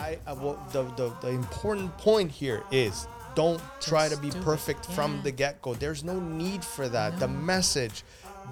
[0.00, 4.38] I uh, what the, the the important point here is don't try to be do
[4.38, 4.44] it.
[4.44, 5.74] perfect from the get go.
[5.74, 7.18] There's no need for that.
[7.20, 8.02] The message,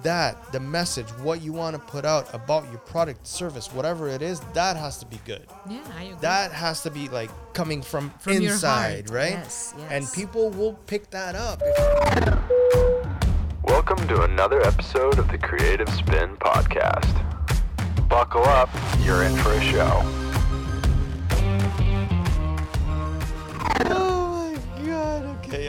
[0.03, 4.21] that the message, what you want to put out about your product, service, whatever it
[4.21, 5.45] is, that has to be good.
[5.69, 6.17] Yeah, I agree.
[6.21, 9.09] That has to be like coming from, From your inside, heart.
[9.09, 9.31] right?
[9.31, 9.91] Yes, yes.
[9.91, 11.61] And people will pick that up.
[13.63, 17.25] Welcome to another episode of the Creative Spin Podcast.
[18.07, 18.69] Buckle up,
[19.01, 20.28] you're in for a show.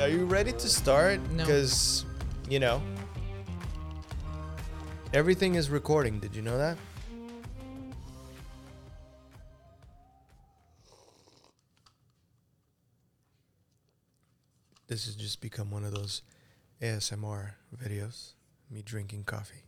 [0.01, 1.21] Are you ready to start?
[1.33, 1.45] No.
[1.45, 2.07] Because,
[2.49, 2.83] you know,
[5.13, 6.19] everything is recording.
[6.19, 6.79] Did you know that?
[14.87, 16.23] This has just become one of those
[16.83, 18.33] ASMR videos.
[18.71, 19.65] Me drinking coffee.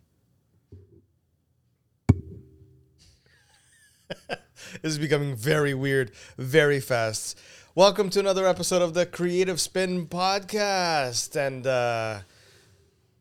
[4.28, 4.38] this
[4.82, 7.38] is becoming very weird very fast.
[7.74, 11.34] Welcome to another episode of the Creative Spin podcast.
[11.36, 12.18] And uh,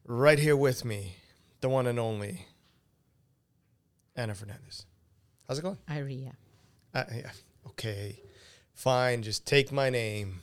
[0.05, 1.15] right here with me,
[1.61, 2.47] the one and only
[4.15, 4.85] Anna Fernandez.
[5.47, 5.77] How's it going?
[5.89, 6.33] Iria.
[6.93, 7.31] Uh, yeah.
[7.67, 8.19] Okay.
[8.73, 9.23] Fine.
[9.23, 10.39] Just take my name.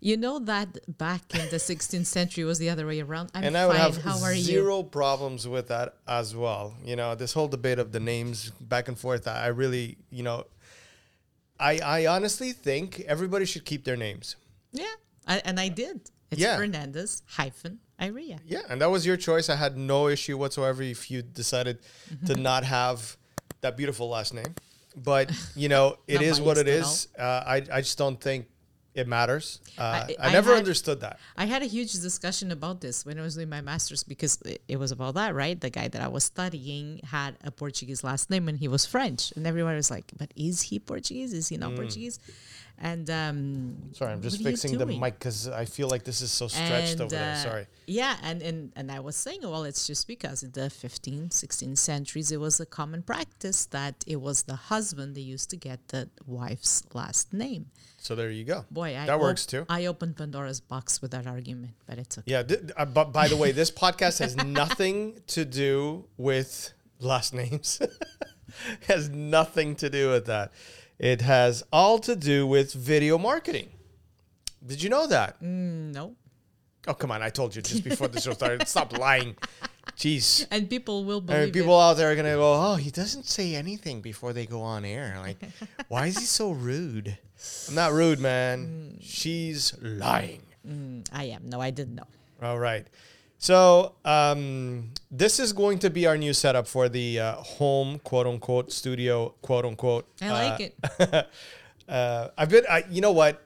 [0.00, 3.30] You know that back in the 16th century was the other way around.
[3.32, 3.76] I'm and I fine.
[3.76, 4.42] have How are you?
[4.42, 6.74] zero problems with that as well.
[6.84, 10.46] You know, this whole debate of the names back and forth, I really, you know,
[11.62, 14.36] I I honestly think everybody should keep their names.
[14.72, 14.94] Yeah,
[15.26, 16.10] I, and I did.
[16.30, 16.56] It's Yeah.
[16.56, 18.38] Fernandez hyphen Iria.
[18.46, 19.48] Yeah, and that was your choice.
[19.48, 21.78] I had no issue whatsoever if you decided
[22.26, 23.16] to not have
[23.60, 24.54] that beautiful last name.
[24.96, 27.08] But you know, it is what it is.
[27.18, 28.46] Uh, I I just don't think
[28.94, 29.60] it matters.
[29.78, 31.18] Uh, I, I- I never had- understood that.
[31.36, 34.60] I had a huge discussion about this when I was doing my master's because it,
[34.68, 35.58] it was about that, right?
[35.58, 39.32] The guy that I was studying had a Portuguese last name and he was French.
[39.36, 41.32] And everyone was like, but is he Portuguese?
[41.32, 41.60] Is he Mm.
[41.60, 42.18] not Portuguese?
[42.84, 46.02] And um, Sorry, I'm just what are you fixing the mic because I feel like
[46.02, 47.34] this is so stretched And, over there.
[47.34, 47.66] uh, Sorry.
[47.86, 51.78] Yeah, and, and and I was saying, well, it's just because in the 15th, 16th
[51.78, 55.78] centuries, it was a common practice that it was the husband that used to get
[55.88, 57.66] the wife's last name.
[57.98, 58.64] So there you go.
[58.68, 59.64] Boy, I that works too.
[59.68, 62.32] I opened Pandora's box with that argument, but it's okay.
[62.32, 67.32] Yeah, th- uh, but by the way, this podcast has nothing to do with last
[67.32, 67.80] names.
[68.88, 70.50] has nothing to do with that.
[71.02, 73.70] It has all to do with video marketing.
[74.64, 75.42] Did you know that?
[75.42, 76.14] Mm, no.
[76.86, 77.22] Oh, come on.
[77.22, 78.68] I told you just before the show started.
[78.68, 79.34] Stop lying.
[79.96, 80.46] Jeez.
[80.52, 83.26] And people will believe mean, people out there are going to go, oh, he doesn't
[83.26, 85.16] say anything before they go on air.
[85.18, 85.38] Like,
[85.88, 87.18] why is he so rude?
[87.68, 88.94] I'm not rude, man.
[88.94, 88.98] Mm.
[89.00, 90.42] She's lying.
[90.64, 91.10] it.
[91.12, 91.48] I am.
[91.48, 92.06] No, I didn't know.
[92.40, 92.86] All right.
[93.42, 98.28] So um, this is going to be our new setup for the uh, home quote
[98.28, 100.06] unquote studio quote unquote.
[100.22, 101.26] I like uh, it.
[101.88, 102.64] Uh, I've been.
[102.70, 103.44] I, you know what?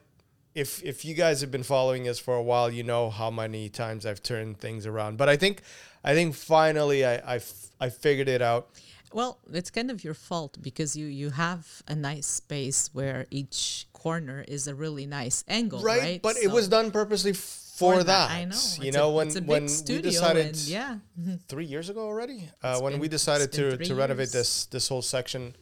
[0.53, 3.67] If if you guys have been following us for a while, you know how many
[3.67, 5.17] times I've turned things around.
[5.17, 5.63] But I think
[6.03, 8.69] I think finally I I, f- I figured it out.
[9.11, 13.87] Well, it's kind of your fault because you you have a nice space where each
[13.91, 16.21] corner is a really nice angle, Right, right?
[16.21, 17.33] but it was done purposely
[17.77, 18.31] for, for that.
[18.31, 18.55] I know.
[18.81, 20.97] You It's know a, when big when we studio decided and yeah.
[21.47, 25.55] three years ago already uh, when we decided to, to renovate this this whole section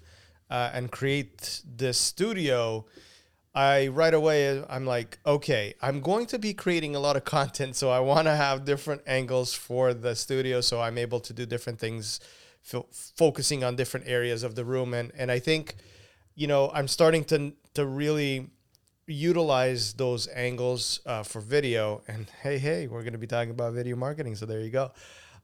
[0.49, 2.85] uh, and create this studio
[3.53, 7.75] i right away i'm like okay i'm going to be creating a lot of content
[7.75, 11.45] so i want to have different angles for the studio so i'm able to do
[11.45, 12.19] different things
[12.61, 15.75] fo- focusing on different areas of the room and and i think
[16.35, 18.49] you know i'm starting to to really
[19.07, 22.01] utilize those angles uh, for video.
[22.07, 24.35] And hey, hey, we're going to be talking about video marketing.
[24.35, 24.91] So there you go.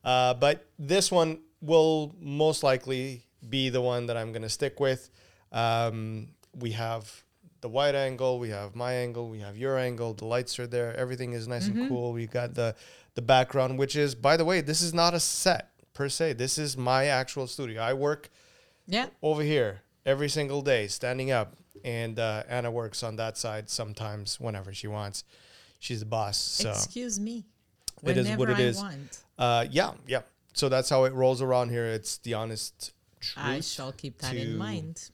[0.03, 4.79] Uh, but this one will most likely be the one that I'm going to stick
[4.79, 5.09] with.
[5.51, 7.23] Um, we have
[7.61, 10.13] the wide angle, we have my angle, we have your angle.
[10.15, 10.95] The lights are there.
[10.95, 12.13] Everything is nice and cool.
[12.13, 12.75] We got the
[13.13, 16.33] the background, which is, by the way, this is not a set per se.
[16.33, 17.81] This is my actual studio.
[17.81, 18.29] I work
[18.87, 19.07] Yeah.
[19.21, 21.55] over here every single day, standing up.
[21.83, 25.23] And uh, Anna works on that side sometimes, whenever she wants.
[25.79, 26.37] She's the boss.
[26.37, 27.45] So Excuse me.
[28.03, 28.77] It is what Whenever it I is.
[28.77, 30.21] Want, uh, yeah, yeah.
[30.53, 31.85] So that's how it rolls around here.
[31.85, 33.45] It's the honest truth.
[33.45, 35.09] I shall keep that to in mind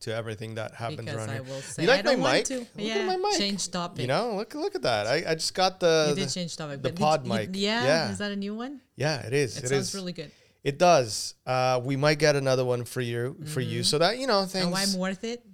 [0.00, 1.42] to everything that happens because around I here.
[1.42, 2.44] will say you like my mic?
[2.46, 2.58] to.
[2.60, 3.38] Look yeah, at my mic.
[3.38, 4.00] change topic.
[4.02, 5.06] You know, look look at that.
[5.06, 6.80] I, I just got the, you the- did change topic.
[6.82, 7.50] the pod you- mic.
[7.54, 8.10] yeah, Yeah.
[8.12, 8.80] is that a new one?
[8.96, 9.56] yeah, it is.
[9.58, 9.94] It, It sounds is.
[9.94, 10.30] really good.
[10.64, 11.34] It does.
[11.46, 14.66] Uh, we might get another one for you for you, so that you know things.
[14.66, 15.44] Oh, I'm worth it.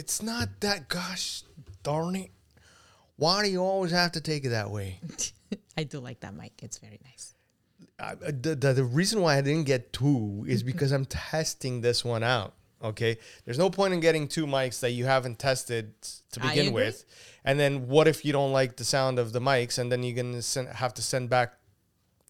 [0.00, 0.88] It's not that.
[0.88, 1.42] Gosh,
[1.82, 2.30] darn it!
[3.16, 4.98] Why do you always have to take it that way?
[5.76, 6.52] I do like that mic.
[6.62, 7.34] It's very nice.
[7.98, 12.02] I, the, the the reason why I didn't get two is because I'm testing this
[12.02, 12.54] one out.
[12.82, 15.92] Okay, there's no point in getting two mics that you haven't tested
[16.32, 17.04] to begin with,
[17.44, 20.16] and then what if you don't like the sound of the mics, and then you're
[20.16, 21.52] gonna send, have to send back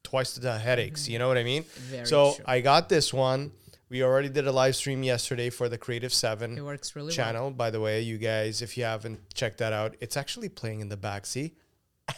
[0.03, 1.09] twice the headaches.
[1.09, 1.63] You know what I mean?
[1.63, 1.91] Mm-hmm.
[1.93, 2.45] Very so true.
[2.49, 3.53] I got this one.
[3.91, 7.15] We already did a live stream yesterday for the Creative Seven It works really well.
[7.17, 7.51] channel.
[7.51, 10.89] By the way, you guys, if you haven't checked that out, it's actually playing in
[10.89, 11.27] the back.
[11.27, 11.55] See,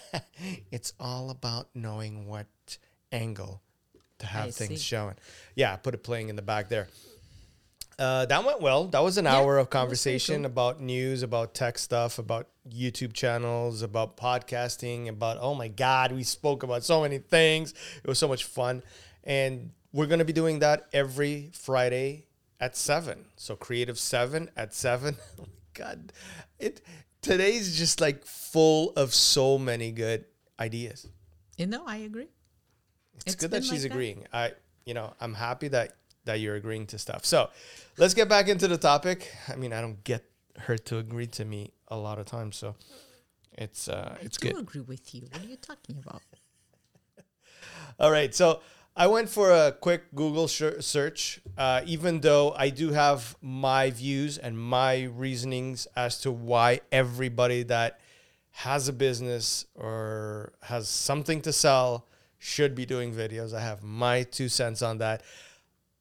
[0.70, 2.46] it's all about knowing what
[3.10, 3.62] angle
[4.18, 4.84] to have I things see.
[4.84, 5.14] showing.
[5.56, 6.88] Yeah, put it playing in the back there.
[7.98, 8.84] Uh, that went well.
[8.88, 10.46] That was an Yeah, hour of that was pretty conversation cool.
[10.46, 16.22] about news, about tech stuff, about YouTube channels, about podcasting, about oh my god, we
[16.22, 17.72] spoke about so many things.
[18.02, 18.82] It was so much fun,
[19.24, 22.26] and we're gonna be doing that every Friday
[22.60, 23.26] at seven.
[23.36, 25.16] So creative seven at seven.
[25.40, 26.12] Oh god,
[26.58, 26.82] it
[27.22, 30.26] today's just like full of so many good
[30.60, 31.08] ideas.
[31.56, 32.28] You know, I agree.
[33.14, 33.94] It's, It's good that she's like that.
[33.94, 34.26] agreeing.
[34.32, 34.52] I,
[34.84, 35.96] you know, I'm happy that
[36.26, 37.24] that you're agreeing to stuff.
[37.24, 37.48] So,
[37.96, 39.32] let's get back into the topic.
[39.48, 40.24] I mean, I don't get
[40.58, 42.76] her to agree to me a lot of times, so
[43.56, 44.60] it's uh, it's I do good.
[44.62, 45.22] agree with you.
[45.32, 46.20] What are you talking about?
[47.98, 48.60] All right, so
[48.94, 54.36] I went for a quick Google search, uh, even though I do have my views
[54.36, 58.00] and my reasonings as to why everybody that
[58.50, 62.06] has a business or has something to sell
[62.38, 63.54] should be doing videos.
[63.54, 65.22] I have my two cents on that.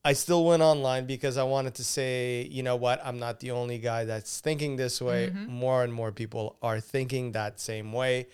[0.03, 3.51] I still went online because I wanted to say, you know what, I'm not the
[3.51, 5.31] only guy that's thinking this way.
[5.47, 8.27] More and more people are thinking that same way.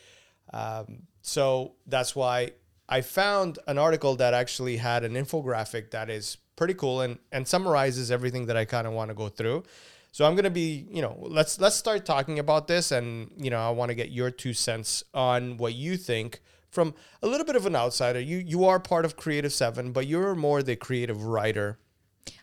[0.52, 2.52] Um, so that's why
[2.90, 7.48] I found an article that actually had an infographic that is pretty cool and, and
[7.48, 9.64] summarizes everything that I kind of want to go through.
[10.12, 13.60] So I'm gonna be, you know, let's let's start talking about this, and you know,
[13.60, 16.42] I want to get your two cents on what you think
[16.72, 18.20] from a little bit of an outsider.
[18.20, 21.78] You you are part of Creative Seven, but you're more the creative writer.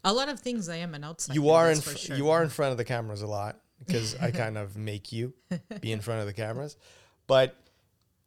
[0.05, 1.35] A lot of things I am an outsider.
[1.35, 2.17] You are in fr- sure.
[2.17, 5.35] you are in front of the cameras a lot because I kind of make you
[5.81, 6.77] be in front of the cameras,
[7.27, 7.57] but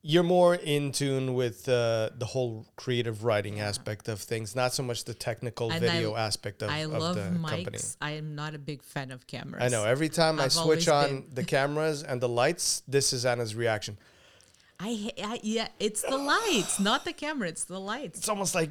[0.03, 4.83] you're more in tune with uh, the whole creative writing aspect of things, not so
[4.83, 6.69] much the technical And video I- aspect of.
[6.69, 7.49] I of love the mics.
[7.49, 7.77] company.
[8.01, 9.61] I am not a big fan of cameras.
[9.63, 9.83] I know.
[9.83, 11.25] Every time I I've switch on been.
[11.33, 13.97] the cameras and the lights, this is Anna's reaction.
[14.79, 17.47] I, I yeah, it's the lights, not the camera.
[17.49, 18.19] It's the lights.
[18.19, 18.69] It's almost like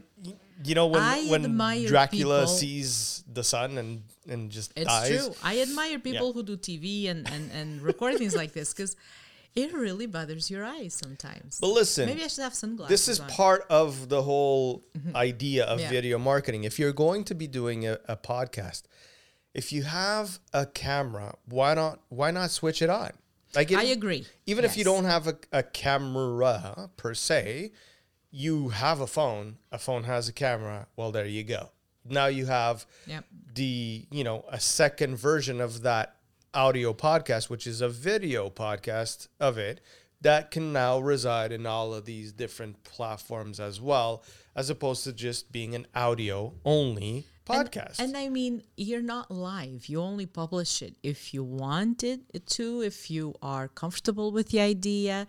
[0.65, 1.43] you know when I when
[1.89, 5.09] Dracula people- sees the sun and and just It's dies.
[5.27, 5.35] true.
[5.43, 8.95] I admire people who do TV and and and record things like this because
[9.57, 11.59] it really bothers your eyes sometimes.
[11.61, 12.91] But listen, maybe I should have sunglasses.
[12.91, 13.29] this is on.
[13.31, 15.85] part of the whole idea of Mm-hmm.
[15.85, 15.91] Yeah.
[15.91, 16.65] video marketing.
[16.65, 18.83] If you're going to be doing a, a podcast,
[19.55, 23.11] if you have a camera, why not why not switch it on?
[23.55, 24.27] Like I agree.
[24.47, 27.73] Even if you don't have a, a camera per se,
[28.31, 29.57] you have a phone.
[29.73, 30.87] A phone has a camera.
[30.97, 31.71] Well, there you go.
[32.05, 33.25] Now you have Yep.
[33.55, 36.16] the you know a second version of that
[36.55, 39.81] audio podcast, which is a video podcast of it
[40.21, 44.23] that can now reside in all of these different platforms as well,
[44.55, 47.99] as opposed to just being an audio only podcast.
[47.99, 49.87] And, I mean, you're not live.
[49.87, 54.61] You only publish it if you wanted it to, if you are comfortable with the
[54.61, 55.27] idea.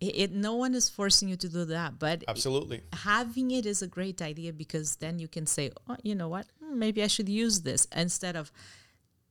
[0.00, 2.80] It, it no one is forcing you to do that, but Absolutely.
[2.92, 6.46] having it is a great idea because then you can say, oh, you know what,
[6.60, 8.50] Hmm, maybe I should use this instead of,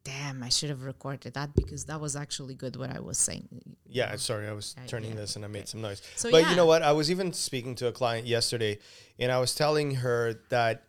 [0.03, 3.48] damn, I should have recorded that because that was actually good what I was saying.
[3.88, 6.01] Yeah, sorry, I was Uh, turning yeah, this and I made some noise.
[6.15, 6.50] So, but yeah.
[6.50, 6.81] you know what?
[6.81, 8.79] I was even speaking to a client yesterday
[9.20, 10.84] and I was telling her that,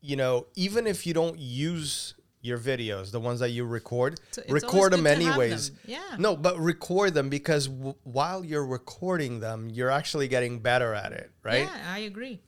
[0.00, 4.42] you know, even if you don't use your videos, the ones that you record, So
[4.48, 5.70] record them good to have anyways.
[5.70, 5.78] them.
[5.86, 6.16] Yeah.
[6.18, 11.12] No, but record them because w- while you're recording them, you're actually getting better at
[11.12, 11.64] it, right?
[11.64, 12.40] Yeah, I agree.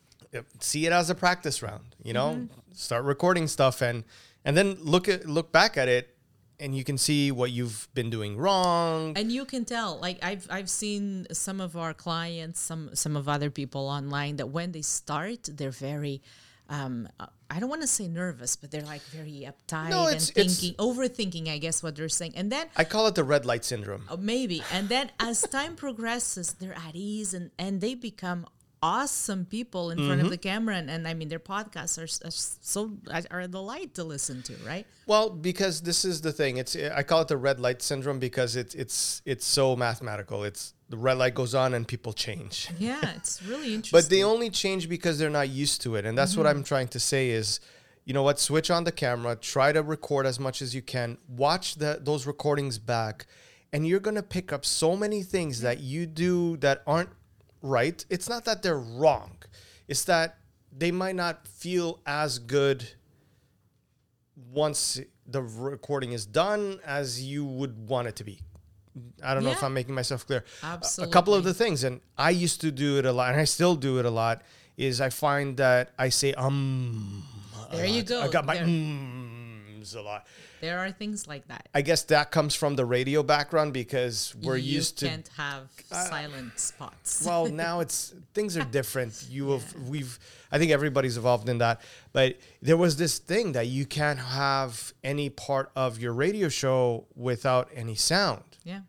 [0.61, 2.73] see it as a practice round you know Mm-hmm.
[2.73, 4.04] start recording stuff and
[4.44, 6.16] and then look at look back at it
[6.61, 9.16] and you can see what you've been doing wrong.
[9.16, 13.28] And you can tell like i've i've seen some of our clients some some of
[13.28, 16.20] other people online that when they start they're very
[16.68, 17.09] um
[17.50, 21.49] i don't want to say nervous but they're like very uptight No, and thinking overthinking
[21.49, 22.35] i guess what they're saying.
[22.37, 24.04] And then i call it the red light syndrome.
[24.09, 24.62] Uh, maybe.
[24.73, 28.47] And then as time progresses they're at ease and and they become
[28.82, 30.25] awesome people in front Mm-hmm.
[30.25, 32.90] of the camera and, and i mean their podcasts are, are so
[33.30, 34.87] are a delight to listen to right?
[35.06, 38.56] Well because this is the thing it's i call it the red light syndrome because
[38.56, 40.44] it's it's it's so mathematical.
[40.44, 42.68] It's the red light goes on and people change.
[42.78, 46.16] Yeah it's really interesting but they only change because they're not used to it and
[46.16, 46.58] that's what Mm-hmm.
[46.58, 47.60] i'm trying to say is
[48.06, 51.18] you know what switch on the camera try to record as much as you can
[51.28, 53.26] watch the, those recordings back
[53.72, 57.10] and you're going to pick up so many things that you do that aren't
[57.62, 59.37] right it's not that they're wrong
[59.88, 60.38] it's that
[60.76, 62.88] they might not feel as good
[64.52, 68.40] once the recording is done as you would want it to be.
[69.23, 70.45] I don't know if I'm making myself clear.
[70.62, 73.40] A- A couple of the things, and I used to do it a lot, and
[73.40, 74.43] I still do it a lot.
[74.76, 77.25] Is I find that I say um.
[77.73, 78.21] There you go.
[78.23, 78.67] I got my There-
[79.94, 80.26] a lot.
[80.60, 81.68] There are things like that.
[81.75, 85.70] I guess that comes from the radio background because we're you used to can't have
[85.90, 87.25] uh, silent spots.
[87.26, 90.18] well now it's things are different you have we've
[90.52, 91.80] i think everybody's evolved in that
[92.12, 97.06] but there was this thing that you can't have any part of your radio show
[97.14, 98.80] without any sound yeah,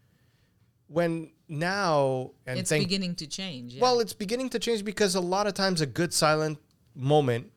[0.88, 3.74] when now and it's thank beginning to change.
[3.74, 3.82] Yeah.
[3.82, 6.58] well it's beginning to change because a lot of times a good silent
[6.96, 7.51] moment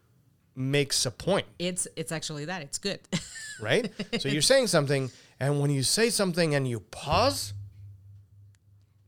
[0.56, 2.62] makes a point it's it's actually that.
[2.62, 3.00] It's good.
[3.60, 7.52] right so you're saying something and when you say something and you pause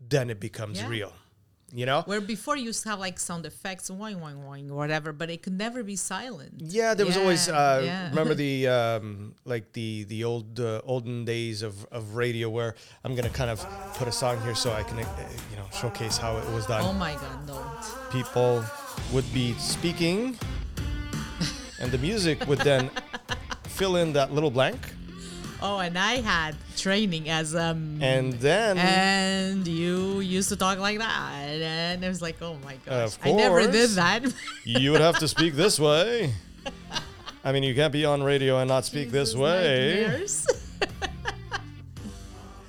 [0.00, 0.88] then it becomes Yeah.
[0.88, 1.12] real
[1.72, 5.12] you know Where before you used to have like sound effects, wing, wing, wing, whatever,
[5.12, 6.52] but it could never be silent.
[6.60, 8.08] Yeah, there was always Yeah, uh, yeah.
[8.10, 13.16] remember the um, like the the old uh, olden days of, of radio where I'm
[13.16, 13.58] gonna kind of
[13.94, 15.04] put a song here so I can uh,
[15.50, 16.82] you know showcase how it was done.
[16.86, 17.58] Oh my god, no.
[18.12, 18.64] People
[19.12, 20.38] would be speaking,
[21.80, 22.90] and the music would then
[23.64, 24.78] fill in that little blank,
[25.62, 30.98] Oh, and I had training as um and then and you used to talk like
[30.98, 31.48] that.
[31.48, 33.16] And it was like oh my gosh.
[33.22, 34.22] I never did that.
[34.64, 36.34] You would have to speak this way.
[37.42, 40.26] I mean, you can't be on radio and not speak this way.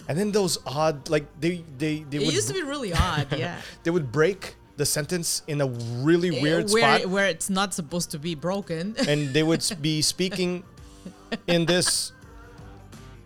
[0.10, 3.28] And then those odd, like they they they it would used to be really odd
[3.38, 3.60] yeah.
[3.84, 7.10] They would break the sentence in a really weird where, spot.
[7.10, 8.96] where it's not supposed to be broken.
[9.08, 10.64] And they would be speaking
[11.48, 12.14] in this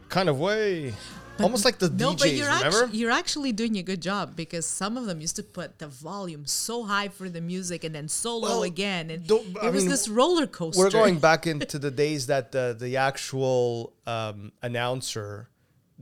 [0.09, 0.93] kind of way.
[1.39, 2.67] Almost like the no DJs but you're remember?
[2.83, 5.87] actually you're actually doing a good job because some of them used to put the
[5.87, 9.09] volume so high for the music and then so low Well, again.
[9.09, 10.79] And don't- I it was mean, this roller coaster.
[10.79, 15.49] we're going back into the days that the the actual um, announcer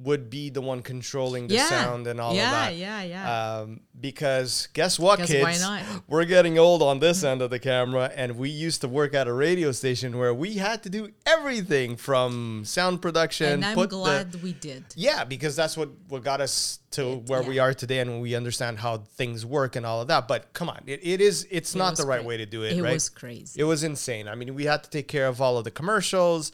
[0.03, 1.67] would be the one controlling the Yeah.
[1.67, 3.57] sound and all Yeah, of that yeah, yeah.
[3.59, 6.03] um, because guess what Because kids why not?
[6.07, 9.27] we're getting old on this end of the camera and we used to work at
[9.27, 13.89] a radio station where we had to do everything from sound production and i'm put
[13.89, 17.73] the- glad we did Yeah, because that's what what got us to where we are
[17.73, 20.27] today, and we understand how things work and all of that.
[20.27, 22.75] But come on, it, it is it's not the right cra- way to do it.
[22.77, 22.93] it right?
[22.93, 24.27] was crazy It was insane.
[24.27, 26.51] I mean, we had to take care of all of the commercials,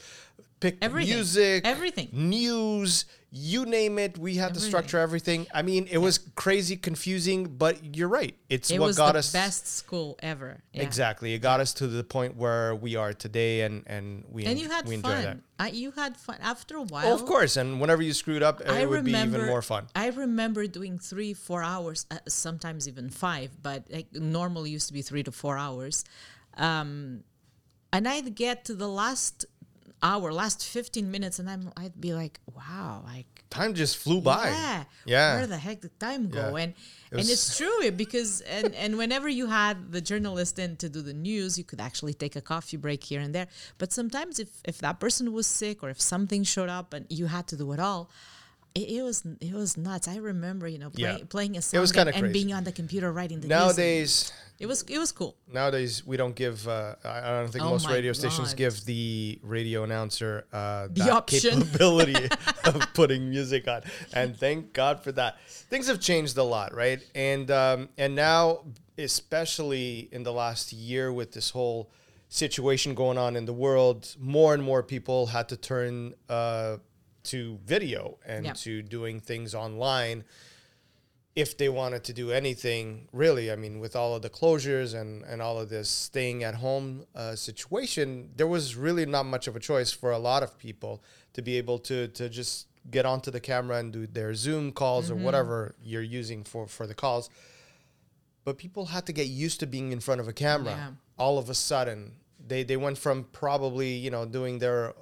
[0.60, 1.14] pick Everything.
[1.16, 2.10] music, Everything.
[2.12, 3.06] news,
[3.38, 4.18] you name it.
[4.18, 5.46] We had to structure everything.
[5.54, 8.34] I mean, it was crazy confusing, but you're right.
[8.50, 10.84] It's it what was got the us best school ever yeah.
[10.84, 11.34] exactly.
[11.34, 14.70] It got us to the point where we are today, and and we and you
[14.70, 15.24] had we enjoy that.
[15.24, 18.44] fun I, you had fun after a while Oh, of course, and whenever you screwed
[18.44, 19.88] up, it I would be even more fun.
[19.96, 24.94] I remember doing three, four hours, uh, sometimes even five, but like normally used to
[24.94, 26.06] be three to four hours.
[26.56, 27.24] Um,
[27.92, 29.46] and I'd get to the last
[30.10, 34.46] hour, last fifteen minutes, and I'm I'd be like, wow, like Time just flew by.
[34.50, 35.36] yeah, Yeah.
[35.38, 36.46] Where the heck did time go?
[36.56, 36.64] Yeah.
[36.64, 36.72] And
[37.12, 40.88] It and it's true eh, because and and whenever you had the journalist in to
[40.96, 43.48] do the news, you could actually take a coffee break here and there.
[43.82, 47.26] But sometimes if if that person was sick or if something showed up and you
[47.36, 48.04] had to do it all.
[48.76, 50.08] It, it was it was nuts.
[50.08, 51.18] I remember, you know, play, Yeah.
[51.30, 53.58] playing a song was and, being on the computer writing the news.
[53.58, 55.38] Nowadays, It was it was cool.
[55.52, 56.68] nowadays we don't give.
[56.68, 61.62] Uh, I don't think Oh most radio stations give the radio announcer uh, The option.
[61.62, 62.30] capability
[62.66, 65.38] of putting music on, and thank God for that.
[65.70, 67.02] Things have changed a lot, right?
[67.16, 68.66] And um, and now,
[68.98, 71.90] especially in the last year, with this whole
[72.28, 76.78] situation going on in the world, more and more people had to turn uh,
[77.26, 78.54] to video and Yeah.
[78.54, 80.24] to doing things online
[81.36, 85.24] if they wanted to do anything really i mean with all of the closures and
[85.26, 89.56] and all of this staying at home uh, situation there was really not much of
[89.56, 91.04] a choice for a lot of people
[91.34, 95.10] to be able to to just get onto the camera and do their zoom calls
[95.10, 95.20] Mm-hmm.
[95.22, 97.30] or whatever you're using for for the calls
[98.46, 100.92] but people had to get used to being in front of a camera Yeah.
[101.18, 102.14] all of a sudden
[102.48, 104.94] they they went from probably you know doing their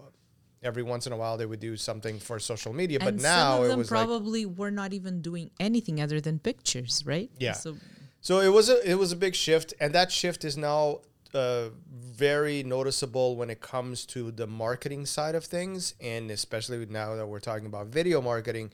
[0.64, 3.54] every once in a while they would do something for social media but and now
[3.54, 7.04] some of it them was like probably were not even doing anything other than pictures,
[7.06, 7.30] right?
[7.40, 7.54] Yeah.
[7.54, 7.76] So
[8.22, 11.00] So it was a it was a big shift, and that shift is now
[11.34, 17.16] uh, very noticeable when it comes to the marketing side of things, and especially now
[17.16, 18.72] that we're talking about video marketing.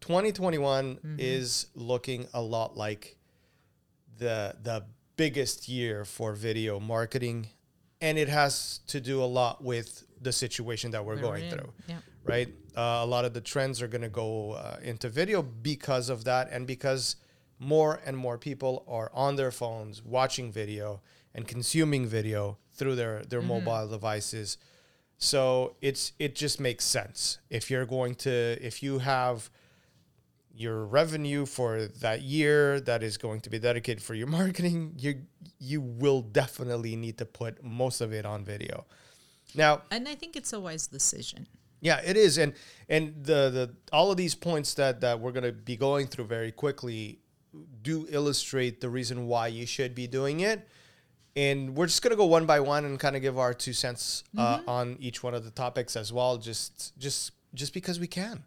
[0.00, 3.16] 2021 is looking a lot like
[4.18, 4.84] the the
[5.16, 7.48] biggest year for video marketing,
[8.00, 11.50] and it has to do a lot with the situation that we're We're going in,
[11.50, 11.98] through yeah.
[12.24, 12.48] right?
[12.76, 16.24] Uh, a lot of the trends are going to go uh, into video because of
[16.24, 17.16] that, and because
[17.58, 21.00] more and more people are on their phones watching video
[21.34, 23.64] and consuming video through their their Mm-hmm.
[23.66, 24.58] mobile devices.
[25.18, 29.50] So it's it just makes sense if you're going to if you have
[30.54, 35.22] your revenue for that year that is going to be dedicated for your marketing, you
[35.58, 38.84] you will definitely need to put most of it on video.
[39.54, 41.46] Now, And I think it's a wise decision.
[41.80, 42.52] yeah, it is, and
[42.88, 46.52] and the the all of these points that that we're gonna be going through very
[46.52, 47.18] quickly
[47.82, 50.66] do illustrate the reason why you should be doing it.
[51.34, 54.24] And we're just gonna go one by one and kind of give our two cents
[54.38, 58.44] uh, on each one of the topics as well, just just just because we can.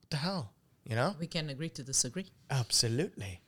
[0.00, 0.52] What the hell,
[0.84, 1.14] you know?
[1.18, 2.26] We can agree to disagree.
[2.50, 3.40] Absolutely.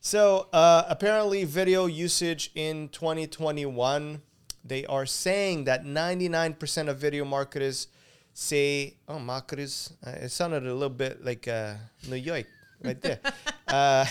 [0.00, 4.20] So uh, apparently, video usage in 2021,
[4.64, 7.88] they are saying that 99% of video marketers
[8.32, 11.74] say, "Oh, marketers." Uh, it sounded a little bit like uh,
[12.08, 12.46] New York
[12.82, 13.20] right there.
[13.68, 14.06] uh,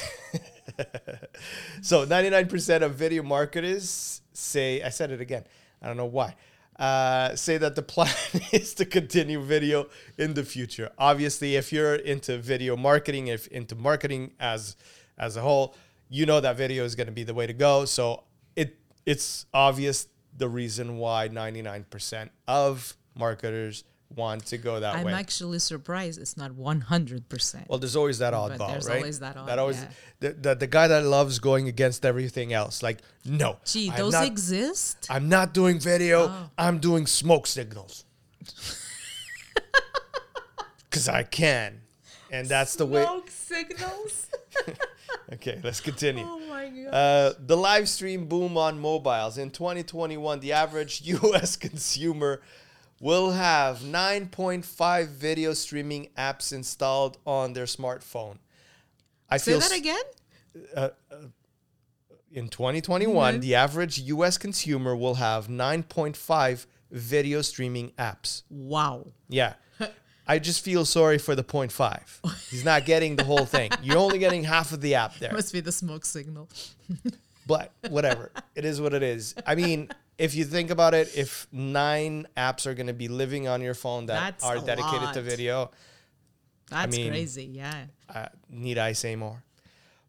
[1.81, 5.43] so 99% of video marketers say, I said it again.
[5.81, 6.35] I don't know why.
[6.77, 8.13] Uh, say that the plan
[8.51, 10.89] is to continue video in the future.
[10.97, 14.75] Obviously, if you're into video marketing, if into marketing as
[15.17, 15.75] as a whole,
[16.09, 17.85] you know that video is going to be the way to go.
[17.85, 18.23] So
[18.55, 20.07] it it's obvious
[20.37, 23.83] the reason why 99% of marketers
[24.15, 25.11] want to go that way.
[25.11, 27.67] I'm actually surprised it's not 100%.
[27.67, 28.97] Well, there's always that oddball, there's right?
[28.97, 29.89] always that odd, That always yeah.
[30.19, 32.83] the, the the guy that loves going against everything else.
[32.83, 35.07] Like, no, Gee, I'm those not, exist?
[35.09, 36.27] I'm not doing video.
[36.29, 36.49] Oh.
[36.57, 38.05] I'm doing smoke signals
[40.89, 41.81] because I can,
[42.31, 43.03] and that's the way.
[43.03, 44.27] Smoke signals?
[45.33, 46.25] Okay, let's continue.
[46.27, 46.87] oh my god.
[46.93, 50.39] Uh, the live stream boom on mobiles in 2021.
[50.41, 51.55] The average U.S.
[51.55, 52.41] consumer
[52.99, 58.37] will have 9.5 video streaming apps installed on their smartphone.
[59.29, 60.91] I Say that again?
[62.31, 63.41] in 2021, Mm-hmm.
[63.41, 68.43] the average US consumer will have 9.5 video streaming apps.
[68.49, 69.07] Wow.
[69.29, 69.53] Yeah.
[70.27, 72.49] I just feel sorry for the 0.5.
[72.49, 73.71] He's not getting the whole thing.
[73.81, 75.31] You're only getting half of the app there.
[75.33, 76.49] Must be the smoke signal.
[77.45, 78.31] But whatever.
[78.55, 79.35] it is what it is.
[79.45, 83.49] I mean, if you think about it, if nine apps are going to be living
[83.49, 85.71] on your phone that That's are dedicated to video,
[86.69, 87.43] That's mean, crazy.
[87.43, 87.85] Yeah.
[88.13, 89.43] uh, need I say more?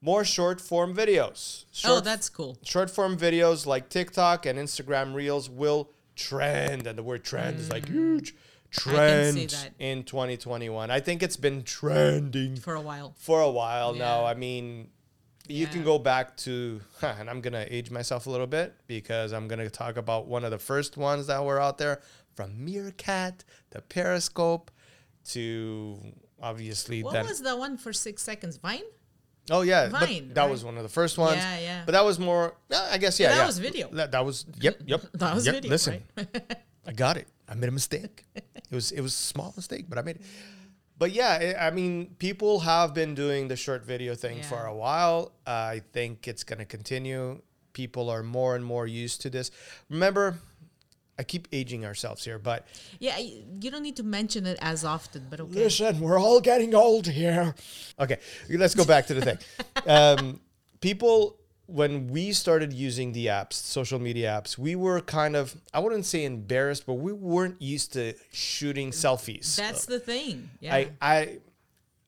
[0.00, 1.64] More short form videos.
[1.84, 2.56] oh, that's cool.
[2.62, 7.70] short form videos like TikTok and Instagram Reels will trend, and the word trend is
[7.70, 8.34] like huge
[8.74, 10.90] trend in 2021.
[10.90, 13.14] I think it's been trending For a while.
[13.16, 14.24] for a while now.
[14.24, 14.88] I mean,
[15.48, 19.48] you can go back to, and I'm gonna age myself a little bit because I'm
[19.48, 22.00] gonna talk about one of the first ones that were out there,
[22.34, 24.70] from Meerkat to Periscope
[25.26, 25.98] to
[26.42, 28.56] obviously What then was the one for six seconds?
[28.56, 28.82] Vine?
[29.50, 30.50] Oh yeah, but Vine, that right?
[30.50, 31.36] was one of the first ones.
[31.36, 31.82] Yeah, yeah.
[31.84, 32.54] But that was more.
[32.70, 33.28] yeah, I guess yeah.
[33.28, 33.46] that yeah.
[33.46, 33.88] was video.
[33.92, 35.02] That, that was yep, yep.
[35.12, 36.02] That was yep, video, Listen,
[36.86, 37.28] I got it.
[37.48, 38.24] I made a mistake.
[38.34, 40.22] It was it was a small mistake, but I made it.
[40.98, 44.74] But yeah, I I mean, people have been doing the short video thing for a
[44.74, 45.32] while.
[45.46, 47.40] I think it's going to continue.
[47.72, 49.50] People are more and more used to this.
[49.90, 50.38] Remember,
[51.18, 52.66] I keep aging ourselves here, but
[52.98, 55.64] Yeah, you don't need to mention it as often, but okay.
[55.64, 57.54] Listen, we're all getting old here.
[57.98, 58.18] Okay,
[58.48, 59.38] let's go back to the thing.
[59.86, 60.40] Um,
[60.80, 65.78] people, when we started using the apps, social media apps, we were kind of, I
[65.80, 69.56] wouldn't say embarrassed, but we weren't used to shooting selfies.
[69.56, 70.50] That's the thing.
[70.60, 70.74] Yeah.
[70.74, 71.38] I, I,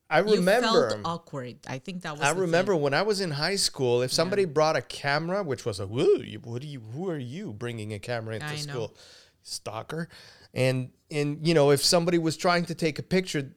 [0.09, 0.89] I you remember.
[0.91, 1.57] felt awkward.
[1.67, 2.21] I think that was.
[2.21, 2.81] I remember Thing.
[2.81, 6.39] when I was in high school, if somebody brought a camera, which was a you-
[6.43, 8.57] what do you, who are you bringing a camera into I know.
[8.57, 8.95] school,
[9.41, 10.07] stalker,
[10.53, 13.51] and and you know if somebody was trying to take a picture,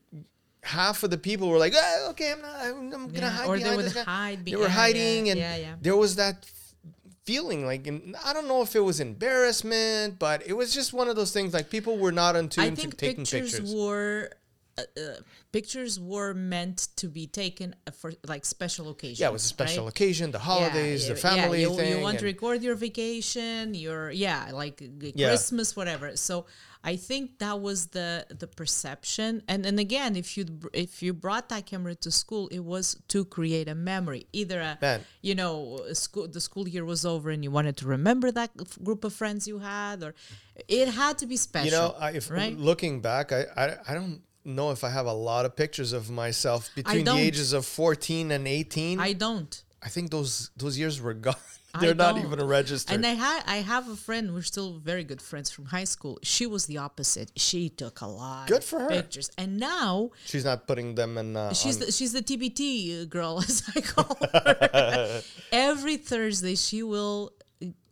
[0.62, 3.48] half of the people were like, ah, okay, I'm not, I'm, I'm gonna Yeah, hide
[3.48, 6.16] or they behind would this guy." hide They were hiding, yeah, and yeah, there was
[6.16, 6.46] that
[7.24, 11.08] feeling like, and I don't know if it was embarrassment, but it was just one
[11.08, 13.74] of those things like people were not I attuned to think taking pictures, pictures.
[13.74, 14.30] were.
[14.78, 15.14] Uh, uh,
[15.50, 19.18] pictures were meant to be taken for like special occasions.
[19.20, 19.90] yeah, it was a special right?
[19.90, 21.90] occasion, the holidays, yeah, the family yeah, you, thing.
[21.98, 25.26] You want to record your vacation, your yeah, like Yeah.
[25.28, 26.16] Christmas, whatever.
[26.16, 26.46] So
[26.82, 29.42] I think that was the the perception.
[29.48, 33.24] And and again, if you if you brought that camera to school, it was to
[33.24, 34.26] create a memory.
[34.32, 35.00] Either a Man.
[35.20, 38.50] you know a school the school year was over and you wanted to remember that
[38.82, 40.14] group of friends you had, or
[40.68, 41.66] it had to be special.
[41.66, 42.56] You know, I, if right?
[42.56, 46.10] looking back, I, I I don't know if I have a lot of pictures of
[46.10, 48.98] myself between the ages of 14 and 18.
[48.98, 49.62] I, I don't.
[49.82, 51.34] I think those those years were gone.
[51.78, 52.94] They're not even registered.
[52.94, 54.34] And I had I have a friend.
[54.34, 56.18] We're still very good friends from high school.
[56.22, 57.30] She was the opposite.
[57.36, 58.48] She took a lot.
[58.48, 58.88] Good for her.
[58.88, 61.36] Pictures, and now She's not putting them in.
[61.36, 65.22] Uh, she's the, she's the TBT girl, as I call her.
[65.52, 67.32] Every Thursday, she will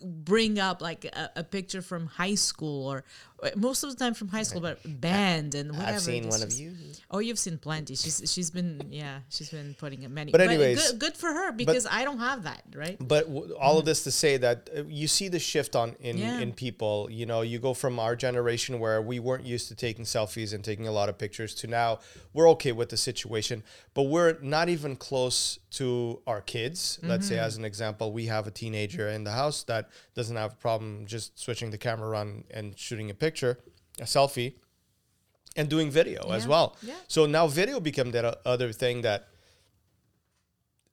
[0.03, 3.05] bring up like a, a picture from high school or
[3.43, 5.93] uh, most of the time from high school, but band and whatever.
[5.93, 6.75] I've seen one of you.
[7.11, 7.95] Oh, you've seen plenty.
[7.95, 10.33] She's she's been yeah she's been putting in many.
[10.33, 12.97] But anyways- good, good for her because I don't have that right.
[13.01, 16.19] But w- all of this to say that uh, you see the shift on in
[16.19, 16.41] Yeah.
[16.41, 17.09] in people.
[17.11, 20.65] You know, you go from our generation where we weren't used to taking selfies and
[20.65, 22.01] taking a lot of pictures to now
[22.33, 23.63] we're okay with the situation,
[23.95, 26.99] but we're not even close to our kids.
[27.03, 30.53] Let's say, as an example, we have a teenager in the house that doesn't have
[30.53, 33.59] a problem just switching the camera on and shooting a picture,
[34.01, 34.55] a selfie,
[35.57, 36.77] and doing video as well.
[36.83, 36.94] Yeah.
[37.09, 39.29] So now video become that other thing that.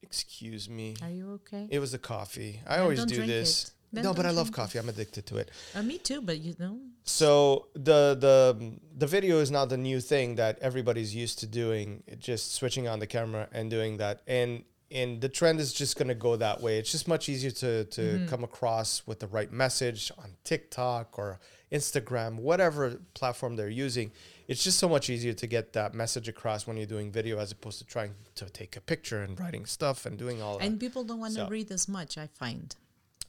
[0.01, 0.95] Excuse me.
[1.01, 1.67] Are you okay?
[1.69, 2.61] It was the coffee.
[2.67, 3.71] I always do this.
[3.91, 4.77] No, but I love coffee.
[4.77, 5.51] I'm addicted to it.
[5.73, 6.79] Uh, me too, but you know.
[7.03, 12.03] So the the the video is now the new thing that everybody's used to doing.
[12.07, 14.63] it Just switching on the camera and doing that, and
[14.95, 16.79] and the trend is just gonna go that way.
[16.79, 18.27] It's just much easier to to Mm-hmm.
[18.31, 21.39] come across with the right message on TikTok or
[21.71, 24.11] Instagram, whatever platform they're using.
[24.47, 27.51] It's just so much easier to get that message across when you're doing video as
[27.51, 30.65] opposed to trying to take a picture and writing stuff and doing all that.
[30.65, 32.17] And people don't want to So- read as much.
[32.17, 32.67] I find.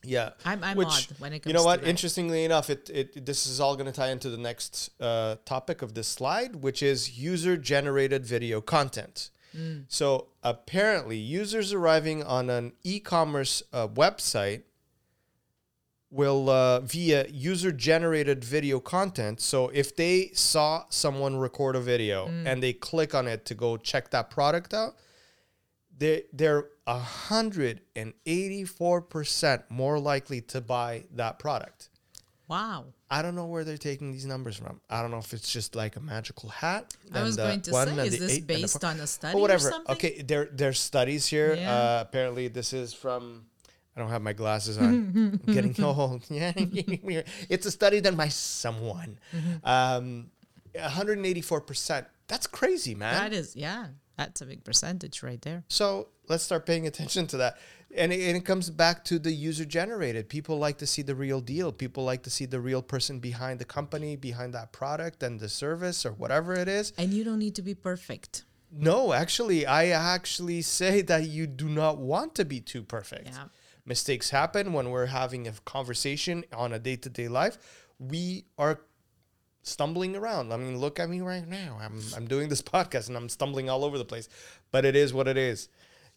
[0.02, 1.44] Yeah, I'm- I'm Which, odd when it comes.
[1.44, 1.80] To You know to what?
[1.80, 1.88] that.
[1.88, 5.82] Interestingly enough, it, it this is all going to tie into the next uh, topic
[5.82, 9.30] of this slide, which is user-generated video content.
[9.56, 9.84] Mm.
[9.88, 14.62] So apparently, users arriving on an e-commerce uh, website
[16.10, 19.40] will uh, via user-generated video content.
[19.40, 22.46] So if they saw someone record a video Mm.
[22.46, 24.94] and they click on it to go check that product out,
[25.98, 31.88] they they're a hundred and eighty four percent more likely to buy that product.
[32.48, 32.86] Wow.
[33.10, 34.80] I don't know where they're taking these numbers from.
[34.88, 36.94] I don't know if it's just like a magical hat.
[37.12, 39.70] I was going to say, is this based on a study or whatever.
[39.70, 39.94] something?
[39.94, 41.54] Okay, there there's studies here.
[41.54, 41.72] Yeah.
[41.72, 43.46] Uh, apparently, this is from.
[43.96, 45.40] I don't have my glasses on.
[45.46, 46.24] I'm getting old.
[46.28, 49.18] Yeah, it's a study done by someone.
[49.64, 50.30] Um,
[50.74, 52.06] 184 percent.
[52.28, 53.14] That's crazy, man.
[53.14, 55.64] That is, yeah, that's a big percentage right there.
[55.68, 57.58] So let's start paying attention to that.
[57.94, 60.28] And it, and it comes back to the user generated.
[60.28, 61.72] People like to see the real deal.
[61.72, 65.48] People like to see the real person behind the company, behind that product and the
[65.48, 66.92] service or whatever it is.
[66.98, 68.44] And you don't need to be perfect.
[68.72, 73.28] No, actually, I actually say that you do not want to be too perfect.
[73.28, 73.44] Yeah.
[73.84, 77.56] Mistakes happen when we're having a conversation on a day to day life.
[78.00, 78.80] We are
[79.62, 80.52] stumbling around.
[80.52, 81.78] I mean, look at me right now.
[81.80, 84.28] I'm I'm doing this podcast and I'm stumbling all over the place.
[84.72, 85.68] But it is what it is.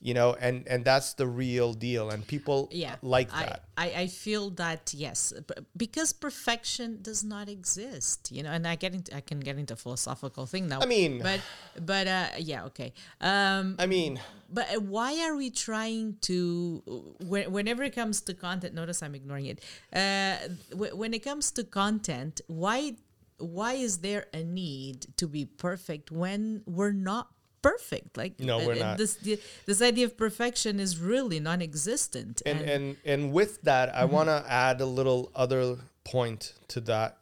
[0.01, 2.95] You know, and and that's the real deal and people Yeah.
[3.01, 3.65] like that.
[3.77, 5.33] I, I feel that, yes,
[5.75, 9.75] because perfection does not exist, you know, and I get into, I can get into
[9.75, 10.79] philosophical thing now.
[10.81, 11.41] I mean- but,
[11.85, 12.93] but, uh, yeah, okay.
[13.19, 16.81] Um, I mean, But uh, why are we trying to,
[17.19, 19.59] when, whenever it comes to content, notice I'm ignoring it.
[19.93, 20.38] Uh,
[20.71, 22.95] wh- when it comes to content, why,
[23.38, 27.27] why is there a need to be perfect when we're not
[27.62, 28.17] perfect?
[28.17, 28.98] Like, No, uh, we're uh, not.
[28.98, 29.17] This,
[29.65, 32.41] this idea of perfection is really non-existent.
[32.45, 37.17] and and and with that i want to add a little other point to that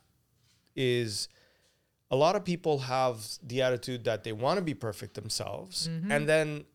[0.76, 1.28] is
[2.10, 6.28] a lot of people have the attitude that they want to be perfect themselves and
[6.28, 6.66] then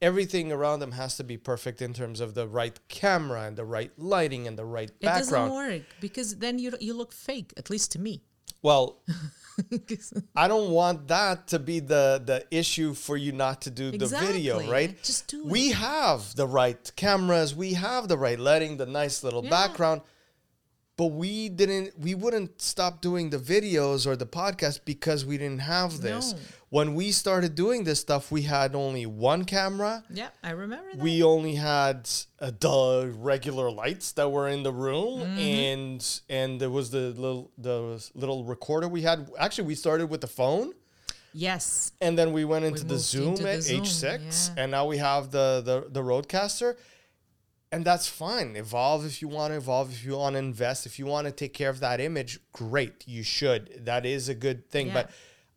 [0.00, 3.64] everything around them has to be perfect in terms of the right camera and the
[3.64, 5.16] right lighting and the right background.
[5.16, 8.22] it doesn't work because then you, you look fake, at least to me.
[8.62, 9.02] well
[10.36, 14.06] i don't want that to be the the issue for you not to do the
[14.06, 15.46] video right Just do it.
[15.46, 19.50] we have the right cameras we have the right lighting the nice little Yeah.
[19.50, 20.00] background
[20.98, 25.60] but we didn't we wouldn't stop doing the videos or the podcast because we didn't
[25.76, 26.38] have this No.
[26.76, 31.02] when we started doing this stuff we had only one camera Yeah, I remember that.
[31.06, 31.98] we only had
[32.40, 35.38] uh, the regular lights that were in the room Mm-hmm.
[35.72, 36.00] and
[36.38, 37.76] and there was the little the
[38.22, 40.68] little recorder we had actually we started with the phone
[41.32, 41.92] yes.
[42.00, 44.02] and then we went into the Zoom into the at Zoom, H6,
[44.56, 44.62] yeah.
[44.62, 46.70] and now we have the, the the RODECaster,
[47.70, 48.56] and that's fine.
[48.56, 51.32] Evolve if you want to evolve, if you want to invest, if you want to
[51.32, 53.84] take care of that image, great, you should.
[53.84, 54.88] That is a good thing.
[54.88, 54.94] Yeah.
[54.94, 55.10] But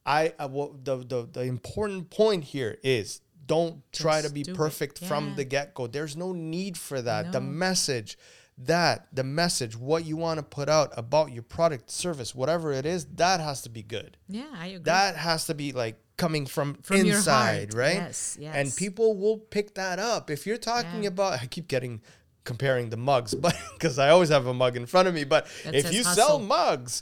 [0.06, 5.00] I, I what the, the the important point here is don't try to be perfect
[5.00, 5.88] from the get go.
[5.88, 7.32] There's no need for that.
[7.32, 8.17] The message.
[8.58, 12.86] That the message, what you want to put out about your product, service, whatever it
[12.86, 14.84] is, that has to be good Yeah, I agree.
[14.84, 18.01] that has to be like coming from, From inside, right?
[18.07, 18.53] Yes, yes.
[18.55, 20.29] And people will pick that up.
[20.29, 21.10] If you're talking Yeah.
[21.15, 22.01] about, I keep getting
[22.43, 25.23] comparing the mugs, but because I always have a mug in front of me.
[25.23, 26.93] But That if you sell mugs,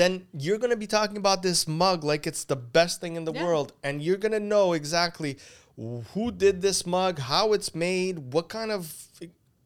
[0.00, 3.32] then you're gonna be talking about this mug like it's the best thing in the
[3.34, 3.44] Yeah.
[3.44, 5.38] world, and you're gonna know exactly
[6.14, 8.82] who did this mug, how it's made, what kind of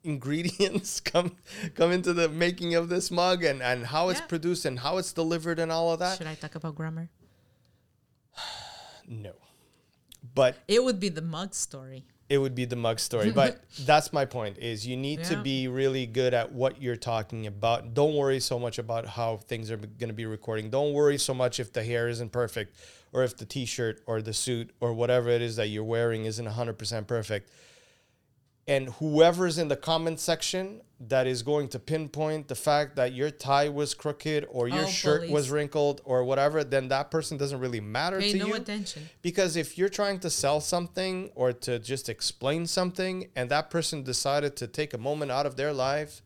[0.04, 1.28] ingredients come
[1.74, 4.26] come into the making of this mug and and how it's Yeah.
[4.34, 7.08] produced and how it's delivered and all of that Should I talk about grammar?
[9.08, 9.32] no.
[10.34, 12.04] But It would be the mug story.
[12.28, 15.68] it would be the mug story but that's my point is you need to be
[15.68, 17.94] really good at what you're talking about.
[17.94, 20.68] Don't worry so much about how things are going to be recording.
[20.68, 22.76] Don't worry so much if the hair isn't perfect
[23.12, 26.46] or if the t-shirt or the suit or whatever it is that you're wearing isn't
[26.46, 27.50] 100% perfect
[28.68, 33.30] and whoever's in the comment section that is going to pinpoint the fact that your
[33.30, 37.60] tie was crooked or your Oh, shirt was wrinkled or whatever then that person doesn't
[37.60, 39.08] really matter to Pay to no you attention.
[39.20, 44.02] because if you're trying to sell something or to just explain something and that person
[44.02, 46.22] decided to take a moment out of their life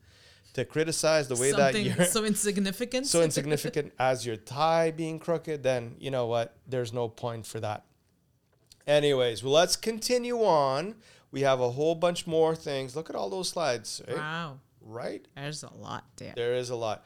[0.53, 3.05] to criticize the way that you're so insignificant.
[3.15, 6.55] so insignificant as your tie being crooked, then you know what?
[6.67, 7.85] There's no point for that.
[8.87, 10.95] Anyways, well, let's continue on.
[11.31, 12.93] We have a whole bunch more things.
[12.93, 14.17] Look at all those slides, right?
[14.17, 15.25] wow, right?
[15.33, 16.33] there's a lot there.
[16.35, 17.05] There is a lot.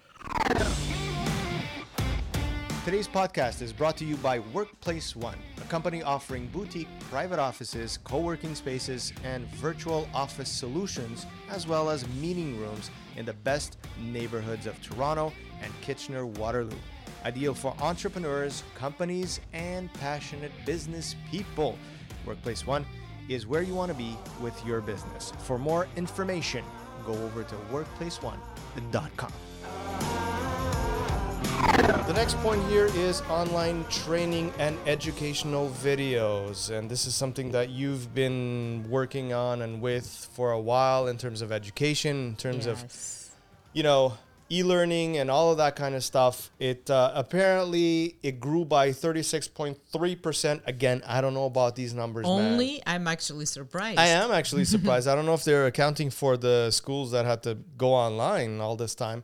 [2.84, 8.00] Today's podcast is brought to you by Workplace One, a company offering boutique private offices,
[8.04, 13.78] co working spaces, and virtual office solutions, as well as meeting rooms in the best
[14.02, 16.78] neighborhoods of Toronto and Kitchener Waterloo.
[17.26, 21.78] Ideal for entrepreneurs, companies, and passionate business people.
[22.26, 22.88] Workplace One
[23.30, 25.34] is where you want to be with your business.
[25.40, 26.64] For more information,
[27.06, 29.34] go over to workplaceone.com.
[32.08, 36.70] The next point here is online training and educational videos.
[36.70, 41.18] And this is something that you've been working on and with for a while in
[41.18, 42.86] terms of education, in terms of,
[43.74, 44.14] you know,
[44.50, 46.52] e-learning and all of that kind of stuff.
[46.60, 50.62] It uh, apparently it grew by 36.3%.
[50.68, 52.54] Again, I don't know about these numbers, man.
[52.54, 54.00] Only, I'm actually surprised.
[54.00, 55.08] I am actually surprised.
[55.08, 58.76] I don't know if they're accounting for the schools that had to go online all
[58.76, 59.24] this time.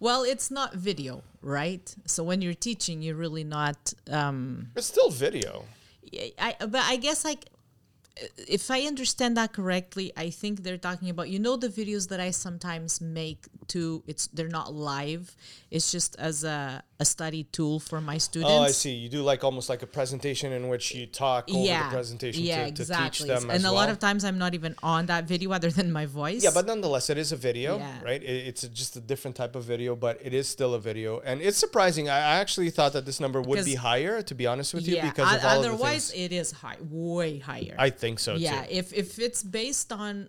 [0.00, 1.94] Well, it's not video, right?
[2.06, 3.92] So when you're teaching, you're really not.
[4.10, 5.64] Um, It's still video.
[6.02, 7.46] Yeah, I, but I guess like
[8.48, 12.20] if I understand that correctly, I think they're talking about you know the videos that
[12.20, 15.36] I sometimes make to it's they're not live.
[15.70, 18.52] It's just as a, a study tool for my students.
[18.52, 18.92] Oh, I see.
[18.94, 22.44] You do like almost like a presentation in which you talk over Yeah, the presentation
[22.44, 23.28] yeah, to, to exactly.
[23.28, 23.74] teach them and a well.
[23.74, 26.42] lot of times I'm not even on that video other than my voice.
[26.42, 28.02] yeah, but nonetheless, it is a video, Yeah.
[28.02, 28.22] right?
[28.22, 31.20] It, it's a, just a different type of video, but it is still a video,
[31.20, 32.08] and it's surprising.
[32.08, 35.34] I, actually thought that this number would be higher, to be honest with you, because
[35.34, 36.24] of all of the otherwise things.
[36.24, 37.74] it is high, way higher.
[37.78, 38.68] I think so yeah too.
[38.70, 40.28] if if it's based on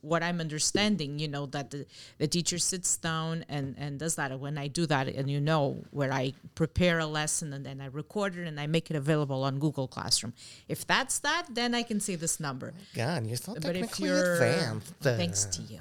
[0.00, 1.84] what i'm understanding you know that the,
[2.18, 5.82] the teacher sits down and and does that when i do that and you know
[5.90, 9.42] where i prepare a lesson and then i record it and i make it available
[9.44, 10.32] on google classroom.
[10.68, 12.72] If that's that then i can see this number.
[12.94, 14.94] God, you're so but if you're advanced.
[15.00, 15.80] thanks to you.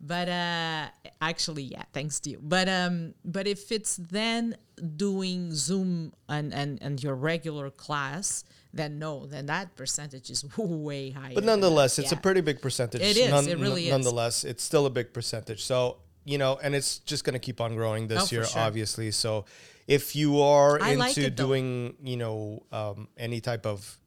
[0.00, 0.86] But uh
[1.20, 2.40] actually yeah thanks to you.
[2.42, 4.56] But um but if it's then
[4.96, 8.44] doing zoom and and and your regular class
[8.76, 13.00] then no then that percentage is way higher But nonetheless, it's a pretty big percentage.
[13.02, 13.90] It is, it really is.
[13.92, 15.62] Nonetheless, it's still a big percentage.
[15.62, 18.60] So, you know, and it's just going to keep on growing this Oh, year, sure.
[18.62, 19.10] obviously.
[19.10, 19.44] So,
[19.86, 21.46] if you are I like into though.
[21.46, 23.98] doing, you know, um, any type of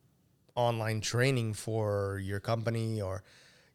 [0.56, 3.24] online training for your company or,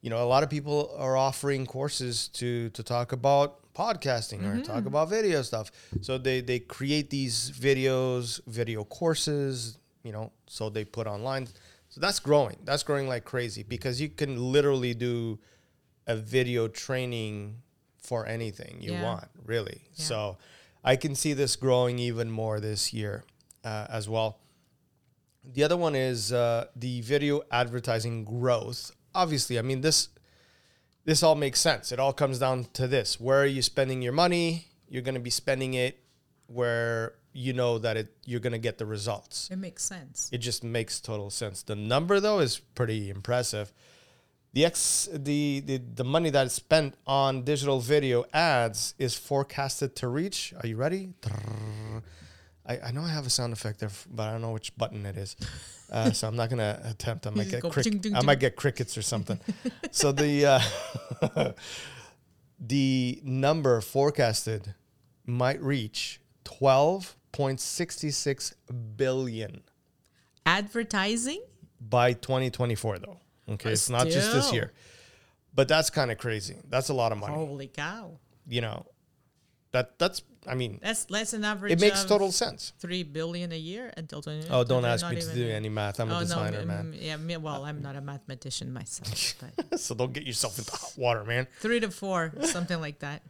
[0.00, 4.52] you know, a lot of people are offering courses to to talk about podcasting or
[4.56, 4.62] Mm-hmm.
[4.72, 5.70] talk about video stuff.
[6.00, 11.46] So they they create these videos, video courses, you know, so they put online.
[11.88, 12.56] So that's growing.
[12.64, 15.38] That's growing like crazy because you can literally do
[16.06, 17.56] a video training
[17.98, 19.02] for anything you Yeah.
[19.04, 19.82] want, really.
[19.94, 20.04] Yeah.
[20.04, 20.38] So
[20.82, 23.24] I can see this growing even more this year
[23.64, 24.38] uh, as well.
[25.44, 28.90] The other one is uh, the video advertising growth.
[29.14, 30.08] Obviously, I mean this.
[31.04, 31.90] This all makes sense.
[31.90, 34.68] It all comes down to this: where are you spending your money?
[34.88, 35.98] You're going to be spending it
[36.46, 39.48] where you know that it you're going to get the results.
[39.50, 41.62] it makes sense It just makes total sense.
[41.62, 43.72] The number though is pretty impressive.
[44.54, 49.96] The ex the the, the money that is spent on digital video ads is forecasted
[49.96, 50.52] to reach.
[50.60, 51.14] Are you ready?
[52.66, 55.04] I, I know I have a sound effect there, but I don't know which button
[55.06, 55.36] it is.
[55.90, 57.26] Uh, so I'm not gonna attempt.
[57.26, 59.40] I might get crick- ding, ding, I might get crickets or something.
[59.90, 60.46] so the
[61.34, 61.52] uh,
[62.60, 64.74] the number forecasted
[65.26, 66.20] might reach
[67.32, 68.54] 12.66
[68.96, 69.62] billion
[70.44, 71.42] advertising
[71.80, 73.16] by 2024 though
[73.48, 74.72] okay it's not just this year
[75.54, 78.84] but that's kind of crazy that's a lot of money holy cow you know
[79.72, 81.72] that that's I mean, That's less than average.
[81.72, 82.72] it makes total sense.
[82.80, 84.44] Three billion a year until twenty.
[84.50, 86.00] Oh, don't ask me to do any math.
[86.00, 86.92] I'm a Oh, designer, no, man.
[86.92, 89.34] mm, Yeah, me, well, I'm not a mathematician myself,
[89.70, 91.46] but so don't get yourself into hot water, man.
[91.60, 93.22] three to four, something like that.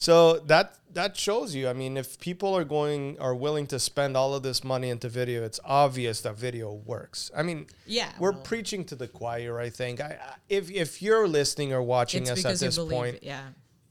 [0.00, 1.68] So that that shows you.
[1.68, 5.08] I mean, if people are going are willing to spend all of this money into
[5.08, 7.30] video, it's obvious that video works.
[7.36, 9.58] I mean, Yeah, we're well- preaching to the choir.
[9.60, 10.00] I think.
[10.00, 12.92] I, I- if if you're listening or watching us at this believe.
[12.96, 13.42] point, Yeah.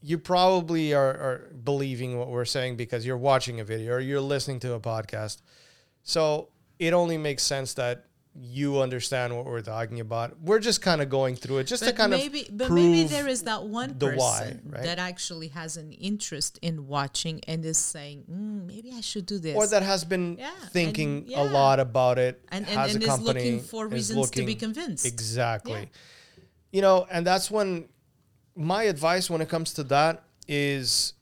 [0.02, 4.20] you probably are, are believing what we're saying because you're watching a video or you're
[4.20, 5.42] listening to a podcast.
[6.02, 8.04] So it only makes sense that
[8.40, 10.40] you understand what we're talking about.
[10.40, 13.04] We're just kind of going through it just to But kind maybe, of but maybe
[13.04, 14.82] there is that one the person why, right?
[14.84, 19.38] that actually has an interest in watching and is saying, mm, maybe I should do
[19.38, 19.56] this.
[19.56, 23.02] or that has been Yeah, thinking and- a lot about it And- and- has and
[23.02, 25.04] a is company looking for is reasons to be convinced.
[25.04, 26.42] exactly Yeah.
[26.72, 27.88] you know and that's when
[28.54, 31.14] my advice when it comes to that is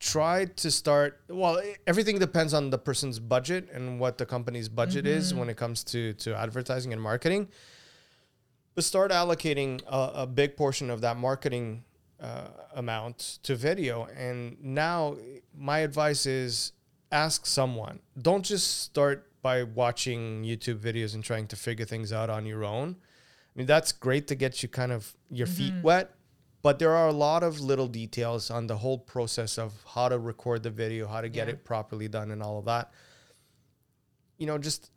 [0.00, 5.04] try to start well everything depends on the person's budget and what the company's budget
[5.04, 5.18] Mm-hmm.
[5.18, 7.48] is when it comes to to advertising and marketing.
[8.74, 11.84] But start allocating a, a big portion of that marketing
[12.20, 14.06] uh, amount to video.
[14.16, 15.16] And now
[15.54, 16.72] my advice is
[17.12, 17.98] ask someone.
[18.20, 22.64] Don't just start by watching youtube videos and trying to figure things out on your
[22.64, 22.96] own.
[22.98, 26.14] I mean that's great to get you kind of your feet wet
[26.62, 30.18] but there are a lot of little details on the whole process of how to
[30.18, 31.54] record the video how to get Yeah.
[31.54, 32.92] it properly done and all of that
[34.38, 34.90] you know just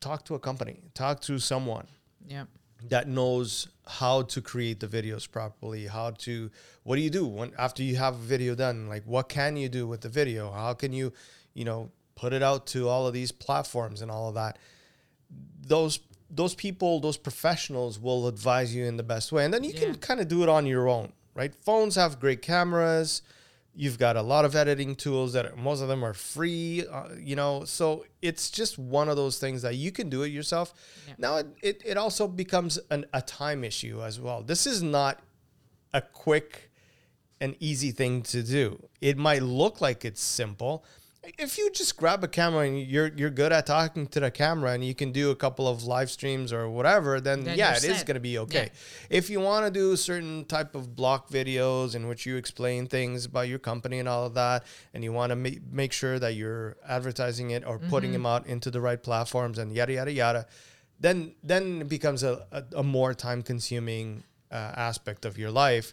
[0.00, 1.86] talk to a company talk to someone
[2.26, 2.44] yeah.
[2.88, 6.50] that knows how to create the videos properly how to
[6.84, 9.68] what do you do when after you have a video done like what can you
[9.68, 11.12] do with the video how can you
[11.54, 14.58] you know put it out to all of these platforms and all of that
[15.62, 15.98] those
[16.30, 19.44] those people those professionals will advise you in the best way.
[19.44, 19.80] And then you Yeah.
[19.80, 21.54] can kind of do it on your own right?
[21.54, 23.22] Phones have great cameras.
[23.74, 27.36] You've got a lot of editing tools that most of them are free uh, you
[27.36, 27.64] know?
[27.64, 30.74] So it's just one of those things that you can do it yourself.
[31.08, 31.14] Yeah.
[31.18, 34.42] now it, it, it also becomes an, a time issue as well.
[34.42, 35.20] This is not
[35.94, 36.70] a quick
[37.40, 38.88] and easy thing to do.
[39.00, 40.84] It might look like it's simple
[41.22, 44.72] if you just grab a camera and you're you're good at talking to the camera
[44.72, 47.84] and you can do a couple of live streams or whatever then, Then yeah it
[47.84, 48.70] is going to be okay.
[49.10, 53.26] If you want to do certain type of block videos in which you explain things
[53.26, 56.34] about your company and all of that and you want to ma- make sure that
[56.34, 60.46] you're advertising it or putting them out into the right platforms and yada yada yada
[60.98, 65.92] then then it becomes a, a, a more time consuming uh, aspect of your life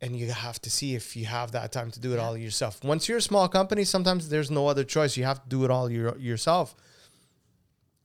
[0.00, 2.82] and you have to see if you have that time to do it all yourself.
[2.84, 5.16] Once you're a small company, sometimes there's no other choice.
[5.16, 6.74] You have to do it all your, yourself.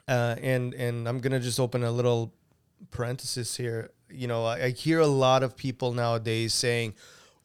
[0.07, 2.33] Uh, and and I'm gonna just open a little
[2.89, 3.91] parenthesis here.
[4.09, 6.95] You know, I, I hear a lot of people nowadays saying,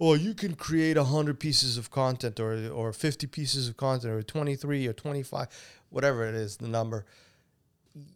[0.00, 4.22] "Oh, you can create hundred pieces of content, or or fifty pieces of content, or
[4.22, 5.48] twenty three, or twenty five,
[5.90, 7.04] whatever it is, the number."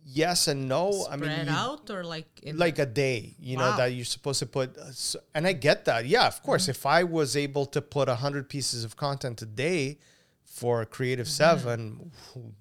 [0.05, 1.07] Yes and no.
[1.09, 4.41] I mean, Spread you- out or like like a day, you know, that you're supposed
[4.41, 4.77] to put.
[4.77, 4.91] uh,
[5.35, 6.07] And I get that.
[6.07, 6.63] Yeah, of course.
[6.65, 6.71] Mm-hmm.
[6.71, 9.99] If I was able to put 100 pieces of content a day
[10.45, 11.61] for Creative Mm-hmm.
[11.61, 12.11] 7,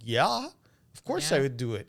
[0.03, 0.47] yeah,
[0.93, 1.87] of course I would do it.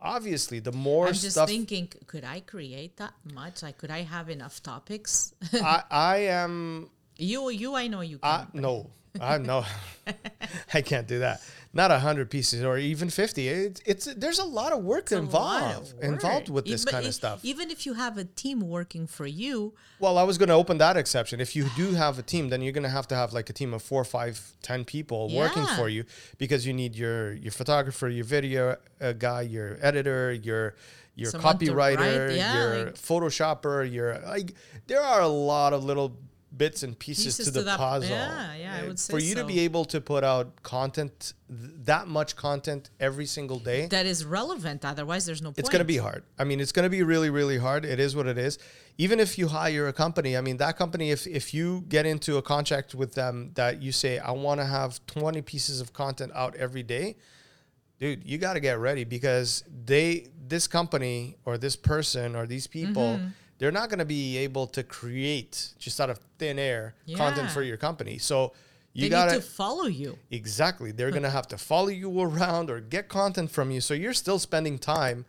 [0.00, 3.62] Obviously, the more I'm just stuff thinking, could I create that much?
[3.62, 5.34] Like, could I have enough topics?
[5.52, 9.64] I, I am, you, you, I know you I, no, I no,
[10.74, 11.40] I can't do that.
[11.74, 13.48] Not 100 pieces or even 50.
[13.48, 17.04] It's, it's there's a lot of work It's involved of involved with this Even kind
[17.04, 17.40] of if- stuff.
[17.44, 20.76] Even if you have a team working for you, Well, I was going to open
[20.78, 21.40] that exception.
[21.40, 23.54] If you do have a team, then you're going to have to have like a
[23.54, 26.04] team of four, five, ten people working for you
[26.36, 30.74] because you need your your photographer, your video uh, guy, your editor, your
[31.14, 34.54] your Someone to write, copywriter, yeah, your like- photoshopper, your like.
[34.88, 36.16] There are a lot of little
[36.56, 38.10] bits and pieces, Pieces to the that- puzzle.
[38.10, 41.70] yeah, yeah, I would say For you to be able to put out content, th-
[41.84, 44.84] that much content every single day, that is relevant.
[44.84, 45.58] Otherwise, there's no point.
[45.60, 46.24] it's going to be hard.
[46.38, 47.84] I mean, it's going to be really, really hard.
[47.84, 48.58] It is what it is.
[48.98, 52.36] Even if you hire a company, I mean, that company, if, if you get into
[52.36, 56.32] a contract with them that you say, I want to have 20 pieces of content
[56.34, 57.16] out every day,
[57.98, 62.66] dude, you got to get ready because they, this company or this person or these
[62.66, 63.28] people, Mm-hmm.
[63.62, 67.62] They're not going to be able to create just out of thin air content for
[67.62, 68.18] your company.
[68.18, 68.54] So
[68.92, 70.18] you got to follow you.
[70.32, 70.90] Exactly.
[70.90, 73.80] They're going to have to follow you around or get content from you.
[73.80, 75.26] So you're still spending time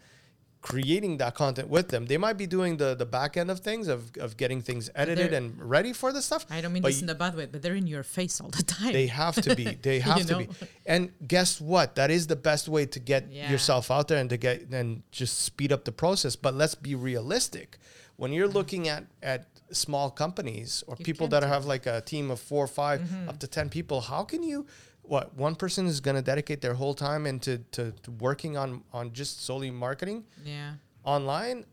[0.63, 2.07] creating that content with them.
[2.07, 5.31] They might be doing the the back end of things of, of getting things edited
[5.33, 6.47] and ready for the stuff.
[6.49, 8.63] I don't mean this in a bad way, but they're in your face all the
[8.79, 8.93] time.
[8.93, 9.65] they have to be.
[9.65, 10.49] They have You to be.
[10.87, 11.93] And guess what?
[11.95, 13.51] That is the best way to get Yeah.
[13.51, 16.35] yourself out there and to get and just speed up the process.
[16.35, 17.77] But let's be realistic.
[18.15, 22.29] When you're looking at at small companies or You people that have like a team
[22.31, 24.65] of four or 5 up to ten people, how can you?
[25.01, 28.83] What one person is going to dedicate their whole time into to, to working on
[28.93, 30.73] on just solely marketing yeah.
[31.03, 31.65] online?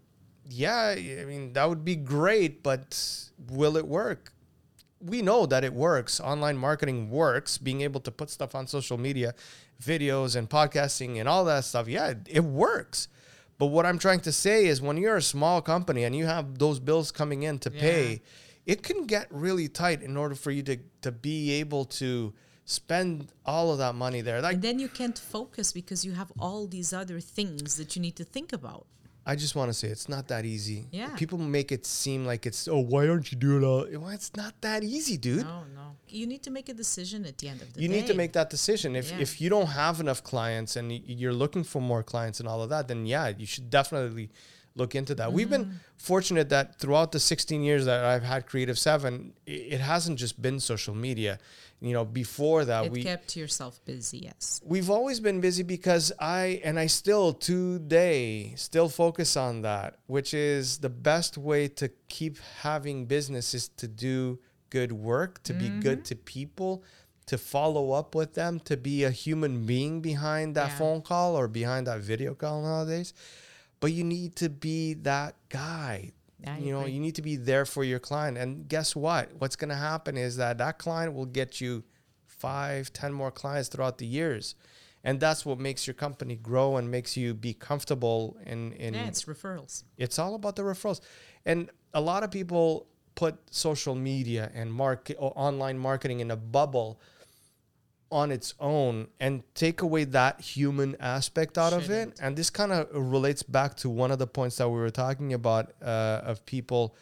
[0.49, 2.99] Yeah, I mean that would be great, but
[3.51, 4.33] will it work?
[5.01, 6.21] we know that it works.
[6.21, 7.59] Online marketing works.
[7.59, 9.35] Being able to put stuff on social media,
[9.83, 13.09] videos and podcasting and all that stuff, yeah, it, it works.
[13.61, 16.59] But what I'm trying to say is when you're a small company and you have
[16.65, 17.81] those bills coming in to Yeah.
[17.89, 18.23] pay,
[18.73, 22.33] it can get really tight in order for you to to be able to
[22.65, 23.11] spend
[23.45, 24.41] all of that money there.
[24.41, 28.01] Like And then you can't focus because you have all these other things that you
[28.07, 28.87] need to think about.
[29.33, 30.81] I just want to say it's not that easy.
[30.91, 31.11] Yeah.
[31.23, 34.55] People make it seem like it's oh why aren't you doing all well, it's not
[34.67, 35.45] that easy, dude.
[35.45, 35.87] No, no.
[36.19, 37.95] You need to make a decision at the end of the you day.
[37.95, 38.89] You need to make that decision.
[39.03, 39.27] If Yeah.
[39.27, 40.87] if you don't have enough clients and
[41.21, 44.29] you're looking for more clients and all of that, then yeah, you should definitely
[44.81, 45.29] look into that.
[45.37, 46.01] We've been Mm-hmm.
[46.13, 50.59] fortunate that throughout the 16 years that I've had Creative 7, it hasn't just been
[50.61, 51.33] social media.
[51.83, 54.61] You know, before that It we kept yourself busy, yes.
[54.63, 60.35] we've always been busy because I and I still today still focus on that, which
[60.35, 65.69] is the best way to keep having business is to do good work, to be
[65.69, 66.03] good mm-hmm.
[66.05, 66.85] to people,
[67.27, 70.79] to follow up with them, to be a human being behind that Yeah.
[70.79, 73.15] phone call or behind that video call nowadays.
[73.81, 76.13] But you need to be that guy.
[76.47, 76.93] I you know, agree.
[76.93, 78.39] you need to be there for your client.
[78.39, 79.31] And guess what?
[79.39, 81.85] What's going to happen is that that client will get you
[82.27, 84.55] five, ten more clients throughout the years.
[85.03, 89.07] And that's what makes your company grow and makes you be comfortable in, in Yeah,
[89.07, 89.85] it's referrals.
[89.97, 91.01] it's all about the referrals.
[91.47, 96.37] And a lot of people put social media and market or online marketing in a
[96.37, 97.01] bubble
[98.11, 102.19] on its own and take away that human aspect out of it.
[102.21, 105.33] And this kind of relates back to one of the points that we were talking
[105.33, 106.97] about uh, of people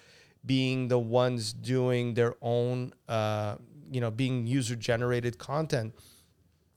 [0.45, 3.57] being the ones doing their own, uh,
[3.91, 5.95] you know, being user generated content.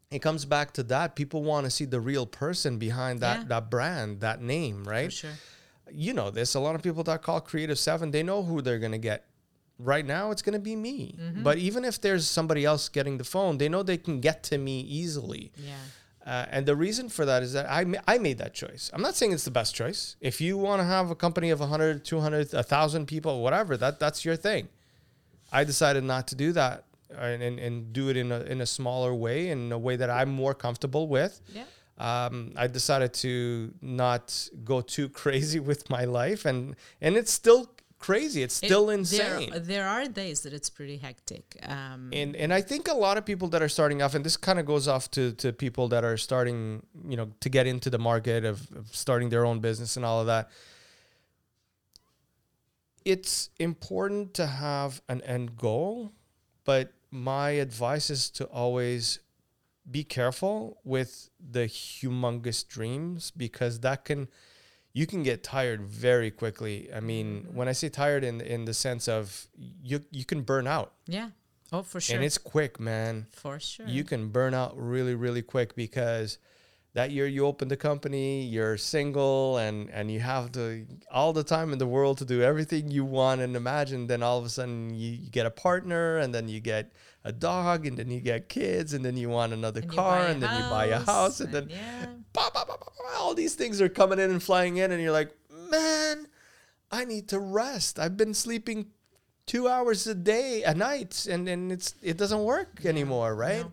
[0.09, 1.15] It comes back to that.
[1.15, 3.45] People want to see the real person behind that Yeah.
[3.47, 5.05] that brand, that name, right?
[5.11, 5.31] For sure.
[5.93, 6.53] you know this.
[6.55, 9.25] A lot of people that call Creative Seven, they know who they're gonna get.
[9.83, 11.15] Right now, it's gonna be me.
[11.19, 11.43] Mm-hmm.
[11.43, 14.57] But even if there's somebody else getting the phone, they know they can get to
[14.57, 15.51] me easily.
[15.57, 15.73] Yeah.
[16.25, 18.91] Uh, and the reason for that is that I, ma- I made that choice.
[18.93, 20.15] I'm not saying it's the best choice.
[20.21, 24.23] If you want to have a company of 100, 200, 1,000 people, whatever, that that's
[24.23, 24.67] your thing.
[25.51, 28.61] I decided not to do that uh, and, and, and do it in a, in
[28.61, 31.63] a smaller way, in a way that I'm more comfortable with Yeah.
[31.97, 37.71] um, I decided to not go too crazy with my life, and and it's still
[38.01, 38.41] crazy.
[38.43, 39.49] It's still It- insane.
[39.51, 41.45] There, there are days that it's pretty hectic.
[41.63, 44.37] Um, and and I think a lot of people that are starting off, and this
[44.37, 47.89] kind of goes off to to people that are starting, you know, to get into
[47.89, 50.49] the market of, of starting their own business and all of that.
[53.03, 56.11] It's important to have an end goal,
[56.65, 59.19] but my advice is to always
[59.89, 64.27] be careful with the humongous dreams because that can
[64.93, 66.89] you can get tired very quickly.
[66.93, 69.47] I mean, when I say tired in in the sense of
[69.83, 70.93] you you can burn out.
[71.07, 71.29] yeah.
[71.73, 72.17] Oh, for sure.
[72.17, 73.27] And it's quick, man.
[73.31, 73.87] for sure.
[73.87, 76.37] You can burn out really, really quick because
[76.93, 81.45] that year you open the company, you're single and and you have the all the
[81.45, 84.07] time in the world to do everything you want and imagine.
[84.07, 86.91] Then all of a sudden you, you get a partner and then you get
[87.23, 90.43] a dog and then you get kids and then you want another And car and
[90.43, 92.07] then you buy a house and then yeah.
[93.31, 95.31] All these things are coming in and flying in and you're like,
[95.69, 96.27] man,
[96.91, 97.97] I need to rest.
[97.97, 98.87] I've been sleeping
[99.45, 103.63] two hours a day, a night, and and it's it doesn't work anymore, right?
[103.63, 103.71] no.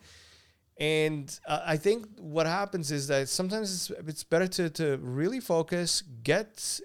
[0.78, 5.40] And uh, I think what happens is that sometimes it's, it's better to, to really
[5.40, 6.80] focus, get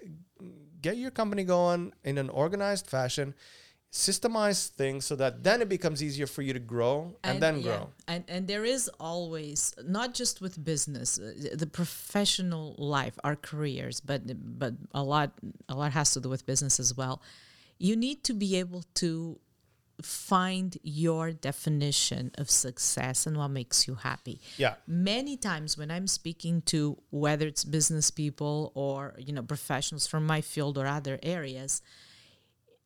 [0.82, 3.34] get your company going in an organized fashion,
[3.94, 7.62] systemize things so that then it becomes easier for you to grow and, then yeah,
[7.62, 7.90] grow.
[8.08, 14.00] And and there is always not just with business, uh, the professional life, our careers,
[14.00, 14.22] but
[14.58, 15.30] but a lot
[15.68, 17.22] a lot has to do with business as well.
[17.78, 19.38] You need to be able to
[20.02, 24.40] find your definition of success and what makes you happy.
[24.56, 24.74] Yeah.
[24.88, 30.26] Many times when I'm speaking to whether it's business people or you know professionals from
[30.26, 31.80] my field or other areas,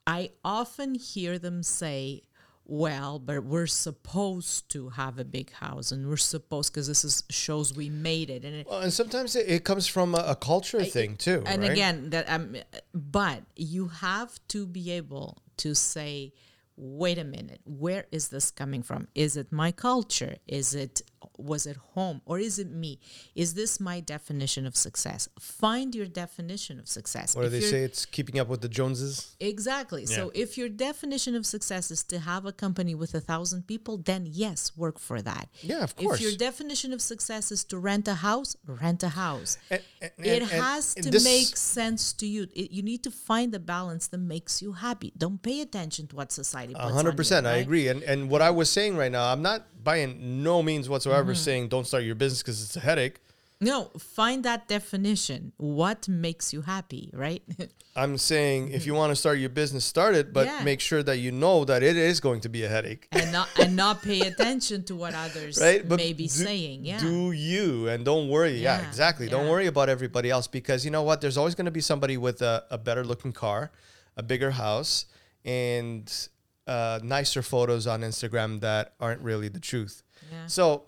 [0.09, 2.23] I often hear them say,
[2.65, 7.25] well, but we're supposed to have a big house and we're supposed because this is
[7.31, 10.37] shows we made it and it, Well, and sometimes it, it comes from a, a
[10.37, 11.43] culture thing too.
[11.47, 11.73] and right?
[11.73, 12.57] again that um
[12.95, 16.33] but you have to be able to say
[16.77, 21.01] wait a minute where is this coming from is it my culture is it
[21.37, 22.99] was at home or is it me
[23.35, 27.83] is this my definition of success find your definition of success or If they say?
[27.83, 29.37] It's keeping up with the Joneses.
[29.41, 30.07] Exactly.
[30.07, 33.99] So if your definition of success is to have a company with a thousand people,
[33.99, 35.49] then yes, work for that.
[35.63, 36.17] Yeah, of course.
[36.17, 39.57] If your definition of success is to rent a house, rent a house.
[39.71, 42.43] And- and- it and- and has to make sense to you.
[42.55, 45.13] It, you need to find the balance that makes you happy.
[45.17, 47.89] Don't pay attention to what society puts A on hundred you, percent, I agree.
[47.89, 51.39] And and what I was saying right now, I'm not by no means whatsoever Mm-hmm.
[51.43, 53.21] saying don't start your business because it's a headache.
[53.61, 55.53] No, find that definition.
[55.57, 57.43] What makes you happy, right?
[57.97, 60.63] I'm saying if you want to start your business, start it, but Yeah.
[60.63, 63.09] make sure that you know that it is going to be a headache.
[63.11, 65.85] and not and not pay attention to what others right?
[65.89, 66.85] may be do- saying.
[66.85, 67.01] Yeah.
[67.01, 68.59] Do you and don't worry.
[68.59, 69.27] Yeah, Yeah, exactly.
[69.29, 71.21] Don't worry about everybody else because you know what?
[71.21, 73.73] There's always going to be somebody with a, a better looking car,
[74.17, 75.07] a bigger house,
[75.45, 76.29] and
[76.69, 80.03] uh, nicer photos on Instagram that aren't really the truth.
[80.31, 80.47] Yeah.
[80.47, 80.85] So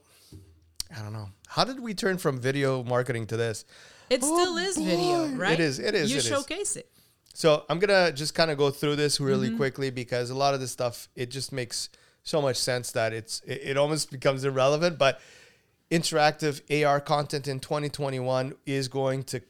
[0.97, 1.31] I don't know.
[1.49, 3.65] How did we turn from video marketing to this?
[4.09, 5.53] It Oh, still is video, right?
[5.55, 6.29] It is, it is, You it is.
[6.29, 6.89] showcase it.
[7.33, 9.57] So I'm gonna just kind of go through this really Mm-hmm.
[9.57, 11.89] quickly because a lot of this stuff it just makes
[12.23, 14.99] so much sense that it's it, it almost becomes irrelevant.
[14.99, 15.21] But
[15.91, 19.41] interactive AR content in 2021 is going to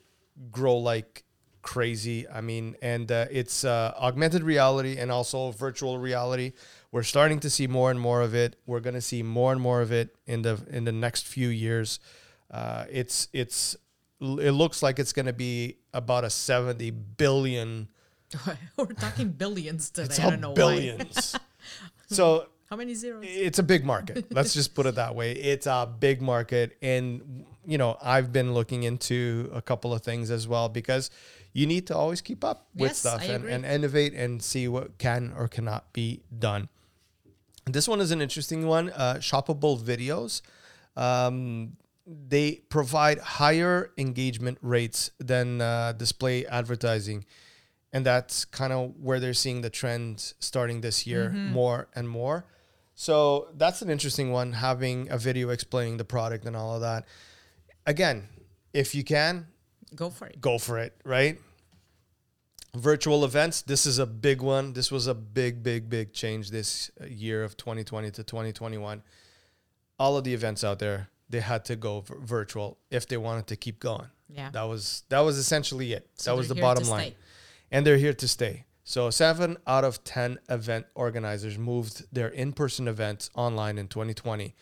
[0.51, 1.25] grow like
[1.63, 2.29] crazy.
[2.29, 6.53] I mean, and uh, it's uh, augmented reality and also virtual reality.
[6.93, 8.57] We're starting to see more and more of it.
[8.67, 12.01] We're gonna see more and more of it in the in the next few years.
[12.51, 13.77] Uh, it's it's
[14.21, 17.89] it looks like it's gonna be about a 70 billion
[18.77, 20.07] We're talking billions today.
[20.07, 20.55] it's I don't know why.
[20.55, 21.37] billions.
[22.09, 23.25] so How many zeros?
[23.27, 24.33] it's a big market.
[24.33, 25.33] Let's just put it that way.
[25.33, 26.77] It's a big market.
[26.81, 31.11] And, you know, I've been looking into a couple of things as well because
[31.53, 34.99] you need to always keep up with Yes, stuff and, and innovate and see what
[34.99, 36.69] can or cannot be done.
[37.67, 38.91] This one is an interesting one.
[38.91, 40.43] Uh, shoppable videos.
[40.97, 41.77] Um,
[42.07, 47.25] they provide higher engagement rates than uh, display advertising.
[47.93, 51.53] And that's kind of where they're seeing the trend starting this year Mm-hmm.
[51.53, 52.47] more and more.
[52.95, 57.07] So that's an interesting one, having a video explaining the product and all of that.
[57.87, 58.29] Again,
[58.73, 59.47] if you can,
[59.95, 60.41] Go for it.
[60.41, 61.39] go for it, right?
[62.77, 64.75] Virtual events, this is a big one.
[64.75, 69.03] This was a big, big, big change this year of 2020 to 2021.
[69.99, 73.57] All of the events out there, they had to go virtual if they wanted to
[73.57, 74.07] keep going.
[74.29, 74.51] Yeah.
[74.51, 76.09] That was that was essentially it.
[76.15, 77.01] So that was the bottom line.
[77.01, 77.17] stay.
[77.73, 78.65] And they're here to stay.
[78.85, 84.55] So 7 out of 10 event organizers moved their in-person events online in 2020.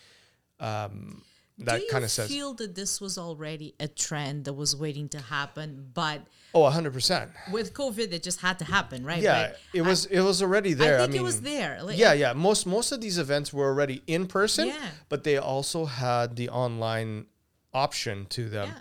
[0.61, 1.23] Um,
[1.61, 5.19] that kind of says feel that this was already a trend that was waiting to
[5.19, 6.23] happen, but
[6.55, 7.31] oh 100%.
[7.53, 9.23] with COVID, it just had to happen, right?
[9.23, 10.97] Yeah, But it was it was already there.
[10.99, 11.83] I think mean, it was there.
[11.83, 12.33] Like, yeah, yeah.
[12.33, 14.89] Most most of these events were already in person, Yeah.
[15.09, 17.27] but they also had the online
[17.75, 18.69] option to them.
[18.69, 18.79] Yeah.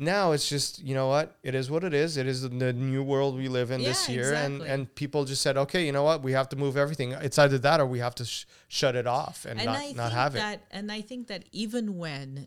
[0.00, 2.16] Now it's just you know what it is what it is.
[2.16, 4.68] It is the new world we live in this year, and exactly.
[4.68, 7.10] and people just said, okay, you know what, we have to move everything.
[7.12, 9.92] It's either that or we have to sh- shut it off and, and not I
[9.92, 10.38] not have it.
[10.38, 12.46] that, and I think that even when,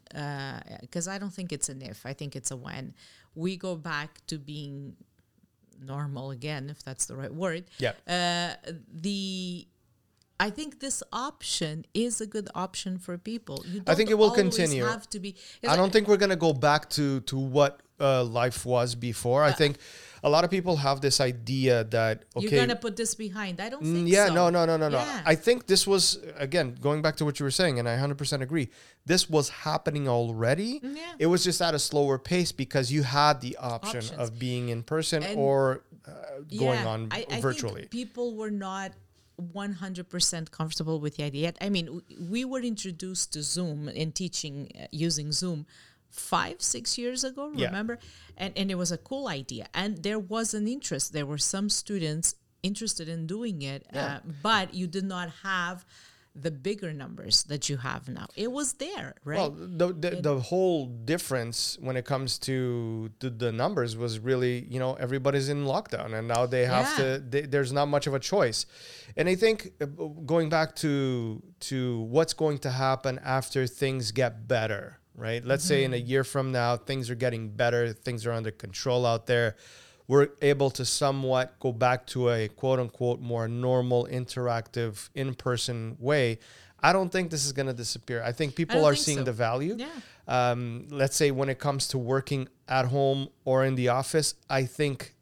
[0.80, 2.94] because I don't think it's an if, I think it's a when,
[3.36, 4.96] we go back to being
[5.84, 7.66] normal again, if that's the right word.
[7.80, 7.94] Yeah.
[8.08, 9.68] Uh, the
[10.48, 13.58] I think this option is a good option for people.
[13.72, 14.84] You I think it will continue.
[14.86, 15.36] Have to be.
[15.74, 19.42] I don't think we're gonna go back to to what uh, life was before.
[19.52, 19.74] I think
[20.24, 23.54] a lot of people have this idea that okay, you're gonna put this behind.
[23.66, 24.08] I don't Mm, think.
[24.18, 24.34] yeah, so.
[24.40, 24.98] no, no, no, no, no.
[24.98, 25.34] Yeah.
[25.34, 26.04] I think this was
[26.48, 28.68] again going back to what you were saying, and I 100% agree.
[29.06, 30.72] This was happening already.
[30.80, 31.24] Mm, Yeah.
[31.24, 34.20] It was just at a slower pace because you had the option Options.
[34.24, 36.12] of being in person And- or uh,
[36.64, 37.82] going Yeah, on I, I virtually.
[37.82, 38.90] Think people were not
[39.40, 41.54] 100% comfortable with the idea.
[41.62, 45.66] I mean, we were introduced to Zoom and teaching uh, using Zoom
[46.10, 47.68] five, six years ago, Yeah.
[47.68, 47.98] remember?
[48.38, 49.68] And, and it was a cool idea.
[49.74, 51.14] And there was an interest.
[51.14, 55.86] There were some students interested in doing it, uh, but you did not have
[56.34, 58.26] the bigger numbers that you have now.
[58.36, 59.38] It was there, right?
[59.38, 64.66] Well, the, the, the whole difference when it comes to the, the numbers was really,
[64.70, 67.04] you know, everybody's in lockdown and now they have Yeah.
[67.16, 68.66] to, they, there's not much of a choice.
[69.18, 69.86] And I think uh,
[70.26, 75.44] going back to, to what's going to happen after things get better, right?
[75.44, 79.06] Let's say in a year from now, things are getting better, things are under control
[79.06, 79.58] out there.
[80.12, 85.96] We're able to somewhat go back to a quote unquote more normal, interactive, in person
[86.02, 86.38] way.
[86.84, 88.22] I don't think this is going to disappear.
[88.22, 89.24] I think people don't are think seeing so.
[89.24, 89.78] the value.
[89.80, 89.88] Yeah.
[90.28, 94.66] Um, let's say when it comes to working at home or in the office, I
[94.66, 95.16] think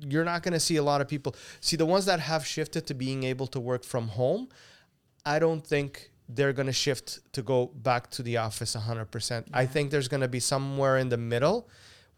[0.00, 1.36] you're not going to see a lot of people.
[1.60, 4.48] See, the ones that have shifted to being able to work from home,
[5.26, 9.48] I don't think they're going to shift to go back to the office 100%.
[9.52, 11.68] I think there's going to be somewhere in the middle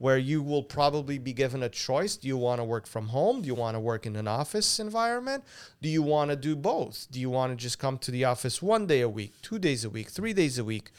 [0.01, 2.17] where you will probably be given a choice.
[2.17, 3.43] Do you want to work from home?
[3.43, 5.45] Do you want to work in an office environment?
[5.83, 7.07] Do you want to do both?
[7.11, 9.85] Do you want to just come to the office one day a week, two days
[9.85, 10.91] a week, three days a week?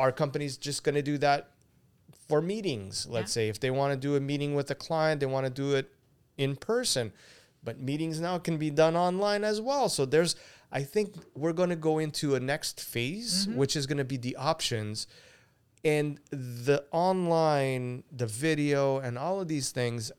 [0.00, 1.50] Are companies just going to do that
[2.26, 3.06] for meetings?
[3.08, 3.42] Let's Yeah.
[3.42, 5.76] say if they want to do a meeting with a client, they want to do
[5.76, 5.88] it
[6.36, 7.12] in person.
[7.62, 9.88] But meetings now can be done online as well.
[9.88, 10.34] So there's,
[10.72, 13.56] I think we're going to go into a next phase, Mm-hmm.
[13.58, 15.06] which is going to be the options.
[15.84, 20.10] And the online, the video, and all of these things,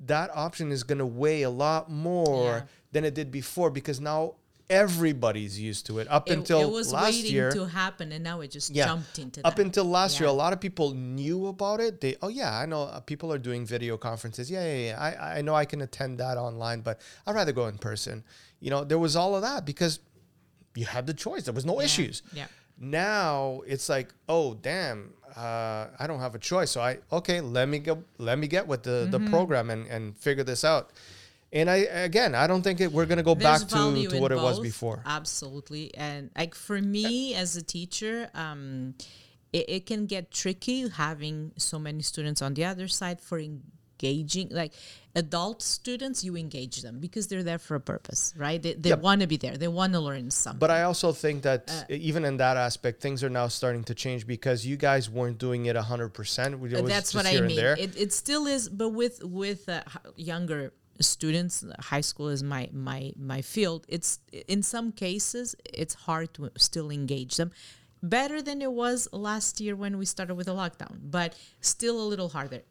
[0.00, 2.62] that option is going to weigh a lot more Yeah.
[2.92, 4.34] than it did before because now
[4.70, 6.06] everybody's used to it.
[6.10, 8.86] Up It, until it was last waiting year, to happen, and now it just yeah.
[8.86, 9.62] jumped into Up that.
[9.64, 12.00] until last year, a lot of people knew about it.
[12.00, 14.50] They, oh yeah, I know uh, people are doing video conferences.
[14.50, 15.00] Yeah, yeah, yeah.
[15.00, 18.24] I, I know I can attend that online, but I'd rather go in person.
[18.60, 20.00] You know, there was all of that because
[20.74, 21.42] you had the choice.
[21.44, 22.22] There was no Yeah, issues.
[22.32, 22.46] yeah.
[22.78, 26.70] Now it's like, oh damn, uh, I don't have a choice.
[26.70, 28.02] So I okay, let me go.
[28.18, 29.24] Let me get with the Mm-hmm.
[29.24, 30.90] the program and and figure this out.
[31.52, 34.32] And I again, I don't think it, we're gonna go There's back to, to what
[34.32, 35.02] it was before.
[35.04, 35.94] Absolutely.
[35.94, 38.94] And like for me as a teacher, um,
[39.52, 43.38] it, it can get tricky having so many students on the other side for
[44.02, 44.72] engaging like
[45.14, 49.20] adult students you engage them because they're there for a purpose right they, they want
[49.20, 52.24] to be there they want to learn something But I also think that Uh, even
[52.24, 55.76] in that aspect, things are now starting to change because you guys weren't doing it
[55.76, 56.54] hundred percent.
[56.54, 57.58] Uh, that's what I mean.
[57.58, 59.82] It, it still is, but with with uh,
[60.16, 63.80] younger students, high school is my my my field.
[63.88, 64.10] It's
[64.54, 65.46] in some cases
[65.82, 67.50] it's hard to still engage them.
[68.02, 72.06] Better than it was last year when we started with the lockdown, but still a
[72.06, 72.62] little harder.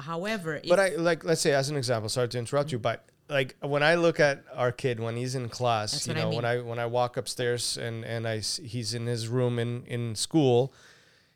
[0.00, 2.08] However, but I like let's say as an example.
[2.08, 5.48] Sorry to interrupt you, but like when I look at our kid when he's in
[5.48, 8.92] class, you what I know, when I when I walk upstairs and and I he's
[8.92, 10.74] in his room in in school,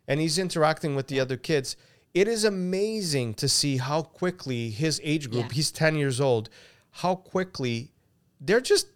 [0.09, 1.77] and he's interacting with the other kids.
[2.13, 5.47] It is amazing to see how quickly his age group.
[5.47, 5.55] Yeah.
[5.55, 6.49] He's ten years old.
[6.91, 7.93] How quickly
[8.41, 8.89] they're just.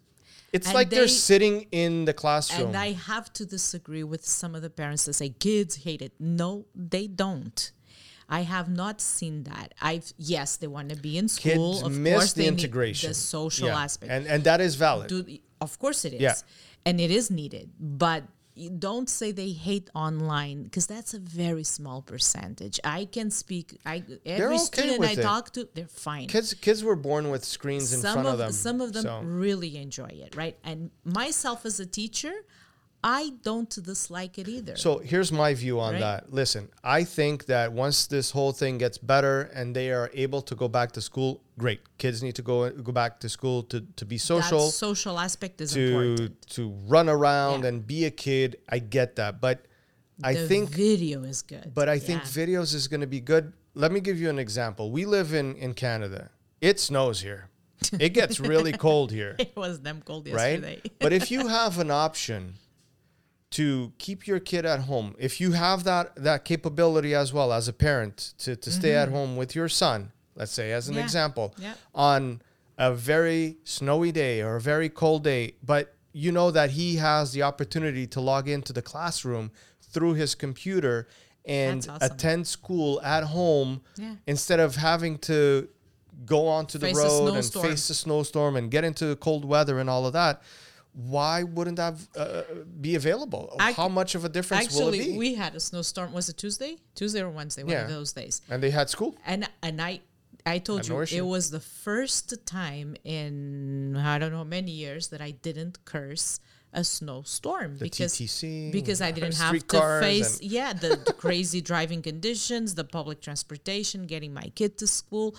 [0.51, 2.67] It's And like they're sitting in the classroom.
[2.69, 6.13] And I have to disagree with some of the parents that say kids hate it.
[6.19, 7.71] No, they don't.
[8.31, 9.73] I have not seen that.
[9.81, 11.73] I've yes, they want to be in school.
[11.73, 13.83] kids of miss course, the they integration, the social Yeah.
[13.83, 14.11] aspect.
[14.11, 15.07] and and that is valid.
[15.09, 15.25] do
[15.61, 16.35] of course it is Yeah.
[16.85, 18.23] and it is needed but
[18.67, 24.03] don't say they hate online because that's a very small percentage i can speak i
[24.25, 25.21] every okay student i it.
[25.21, 28.39] talk to they're fine kids kids were born with screens in some front of, of
[28.39, 28.51] them.
[28.51, 29.21] some of them so.
[29.23, 32.33] really enjoy it right and myself as a teacher
[33.03, 35.99] i don't dislike it either So here's my view on Right.
[36.01, 36.33] that.
[36.33, 40.55] Listen, I think that once this whole thing gets better and they are able to
[40.55, 41.79] go back to school, great.
[41.97, 45.61] Kids need to go go back to school to, to be social, that social aspect
[45.61, 46.61] is to important to
[46.95, 47.69] run around Yeah.
[47.69, 48.57] and be a kid.
[48.75, 49.57] I get that, but
[50.21, 53.53] I the think video is good but I think videos is going to be good.
[53.83, 54.91] Let me give you an example.
[54.91, 56.21] We live in in Canada.
[56.59, 57.41] It snows here.
[58.05, 59.33] It gets really cold here.
[59.39, 60.81] it was them cold yesterday.
[60.83, 60.91] right?
[61.03, 62.55] but if you have an option
[63.51, 67.67] to keep your kid at home, if you have that that capability as well as
[67.67, 70.99] a parent to, to stay at home with your son, let's say as an Mm-hmm.
[70.99, 71.03] Yeah.
[71.05, 71.73] example, Yeah.
[71.95, 72.41] on
[72.77, 77.33] a very snowy day or a very cold day, but you know that he has
[77.33, 81.07] the opportunity to log into the classroom through his computer
[81.45, 81.97] and awesome.
[82.01, 84.15] attend school at home Yeah.
[84.27, 85.67] instead of having to
[86.25, 89.89] go onto the Face road and face a snowstorm and get into cold weather and
[89.89, 90.41] all of that.
[90.93, 92.43] Why wouldn't that uh,
[92.81, 93.55] be available?
[93.59, 95.17] How much of a difference will it actually be?
[95.17, 97.83] we had a snowstorm was it tuesday tuesday or wednesday one Yeah.
[97.83, 99.15] of those days and they had school.
[99.25, 100.01] and and I
[100.45, 105.21] I told you it was the first time in I don't know many years that
[105.21, 106.39] I didn't curse
[106.71, 112.01] a snowstorm because TTC, because I didn't have to face yeah the, the crazy driving
[112.01, 115.35] conditions, the public transportation, getting my kid to school.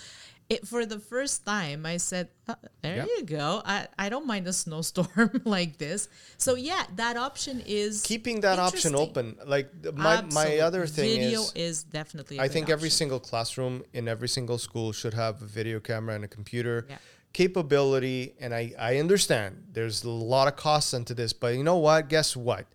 [0.50, 3.04] It, for the first time, I said, uh, "There Yeah.
[3.06, 3.62] you go.
[3.64, 8.58] I, I don't mind a snowstorm like this." So yeah, that option is Keeping that
[8.58, 12.40] option open, like my my other thing Video is, is definitely.
[12.40, 16.24] I think every single classroom in every single school should have a video camera and
[16.24, 16.98] a computer Yeah.
[17.32, 18.34] capability.
[18.40, 22.08] And I, I understand there's a lot of costs into this, but you know what?
[22.08, 22.66] Guess what?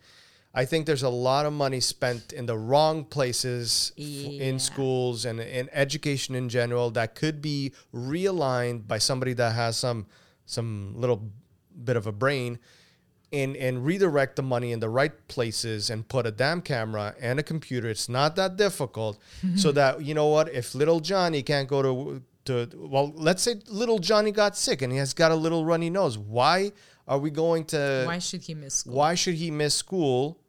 [0.58, 4.44] I think there's a lot of money spent in the wrong places Yeah.
[4.48, 9.78] in schools and in education in general that could be realigned by somebody that has
[9.78, 10.06] some
[10.46, 11.22] some little
[11.84, 12.60] bit of a brain
[13.34, 17.40] and and redirect the money in the right places and put a damn camera and
[17.40, 17.90] a computer.
[17.90, 19.18] It's not that difficult.
[19.44, 19.58] Mm-hmm.
[19.58, 23.56] so that you know what, if little Johnny can't go to to well, let's say
[23.68, 26.18] little Johnny got sick and he has got a little runny nose.
[26.18, 26.72] Why
[27.08, 28.94] are we going to Why should he miss school?
[28.94, 30.40] why should he miss school?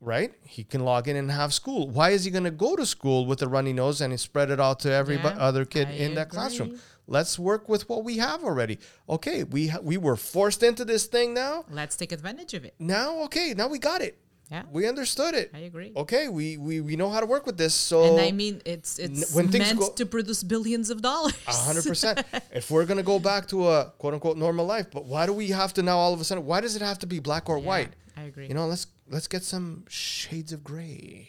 [0.00, 0.34] Right?
[0.44, 1.88] He can log in and have school.
[1.88, 4.50] Why is he going to go to school with a runny nose and he spread
[4.50, 6.78] it out to every Yeah, other kid I in that classroom?
[7.08, 8.78] Let's work with what we have already.
[9.08, 11.64] Okay, we ha- we were forced into this thing now.
[11.70, 12.74] Let's take advantage of it.
[12.78, 14.18] Now, okay, now we got it.
[14.50, 14.62] Yeah.
[14.70, 15.50] We understood it.
[15.54, 15.92] I agree.
[15.96, 17.74] Okay, we we, we know how to work with this.
[17.74, 21.34] So And I mean, it's it's when things meant go- to produce billions of dollars.
[21.48, 22.22] A hundred percent.
[22.52, 25.48] If we're gonna go back to a quote unquote normal life, but why do we
[25.48, 26.44] have to now all of a sudden?
[26.44, 27.92] Why does it have to be black or Yeah, white?
[28.16, 28.48] I agree.
[28.48, 31.28] You know, let's let's get some shades of gray.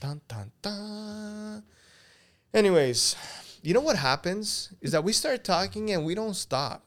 [0.00, 1.62] Dun dun dun.
[2.54, 3.16] Anyways,
[3.62, 6.84] you know what happens is that we start talking and we don't stop.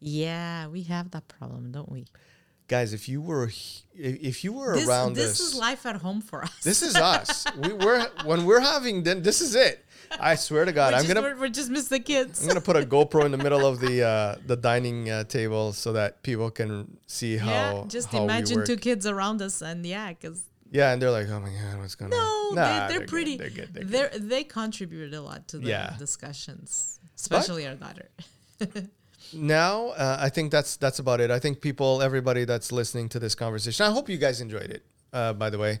[0.00, 2.06] Yeah, we have that problem, don't we?
[2.68, 3.50] Guys, if you were
[3.94, 6.52] if you were This, around this this, is life at home for us.
[6.62, 7.46] this is us.
[7.56, 9.84] we, we're when we're having then this is it.
[10.20, 12.42] I swear to God, we're I'm just, gonna we're, we're just miss the kids.
[12.42, 15.72] I'm gonna put a GoPro in the middle of the uh, the dining uh, table
[15.72, 17.50] so that people can see how.
[17.50, 21.10] yeah, just how we imagine two kids around us, and yeah, because Yeah, and they're
[21.10, 23.36] like, "Oh my god, what's going no, on?" they, Nah, they're, good, pretty.
[23.36, 23.70] They're good.
[23.74, 24.28] They're They're, good.
[24.28, 25.94] they contribute a lot to the Yeah.
[25.98, 28.08] discussions, especially our daughter.
[29.32, 31.30] Now, uh, I think that's that's about it.
[31.30, 34.82] I think people, everybody that's listening to this conversation, I hope you guys enjoyed it.
[35.12, 35.80] Uh, by the way,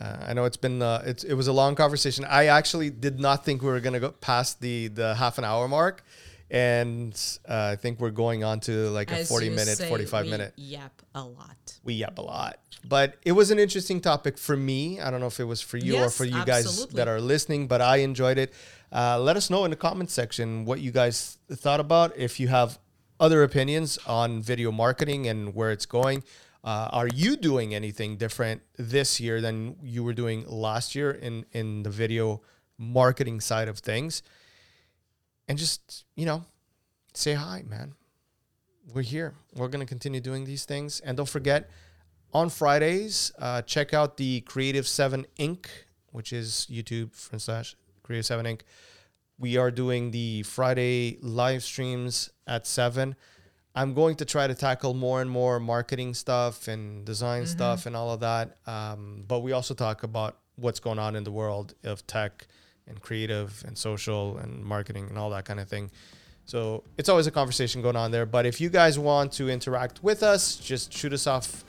[0.00, 2.24] uh, I know it's been uh, it's, it was a long conversation.
[2.24, 5.68] I actually did not think we were gonna go past the the half an hour
[5.68, 6.02] mark,
[6.50, 7.12] and
[7.48, 10.52] uh, I think we're going on to like a forty minute, say, forty five minute.
[10.56, 11.78] Yep, a lot.
[11.82, 12.58] we yep a lot.
[12.88, 15.00] But it was an interesting topic for me.
[15.00, 17.66] I don't know if it was for you or for you guys that are listening,
[17.66, 18.52] but I enjoyed it.
[18.92, 22.16] Uh, let us know in the comment section what you guys thought about.
[22.16, 22.78] If you have
[23.18, 26.22] other opinions on video marketing and where it's going,
[26.66, 31.46] uh, are you doing anything different this year than you were doing last year in
[31.52, 32.42] in the video
[32.76, 34.22] marketing side of things?
[35.48, 36.44] And just you know,
[37.14, 37.94] say hi, man
[38.92, 39.34] we're here.
[39.54, 41.00] We're to continue doing these things.
[41.00, 41.70] And don't forget,
[42.32, 45.66] on Fridays, uh, check out the Creative 7 Inc.,
[46.12, 48.60] which is YouTube front slash Creative 7 Inc.
[49.38, 53.16] We are doing the Friday live streams at 7.
[53.76, 57.94] I'm going to try to tackle more and more marketing stuff and design stuff and
[57.94, 58.56] all of that.
[58.66, 62.46] Um, but we also talk about what's going on in the world of tech
[62.88, 65.90] and creative and social and marketing and all that kind of thing.
[66.46, 68.24] So it's always a conversation going on there.
[68.24, 71.62] But if you guys want to interact with us, just shoot us off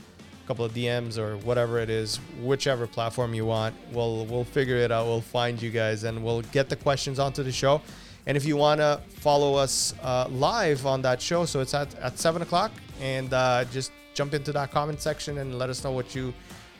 [0.44, 3.76] a couple of DMs or whatever it is, whichever platform you want.
[3.92, 5.08] We'll we'll figure it out.
[5.08, 7.82] We'll find you guys and we'll get the questions onto the show.
[8.28, 11.96] And if you want to follow us uh, live on that show, so it's at,
[11.96, 12.72] at seven o'clock,
[13.02, 16.34] and uh, just jump into that comment section and let us know what you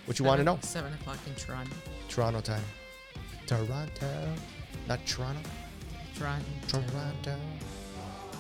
[0.06, 0.60] what you want to know.
[0.62, 1.72] Seven o'clock in Toronto.
[2.10, 2.64] Toronto time.
[3.46, 4.34] Toronto,
[4.90, 5.50] not Toronto.
[6.18, 6.46] Toronto.
[6.68, 7.36] Toronto.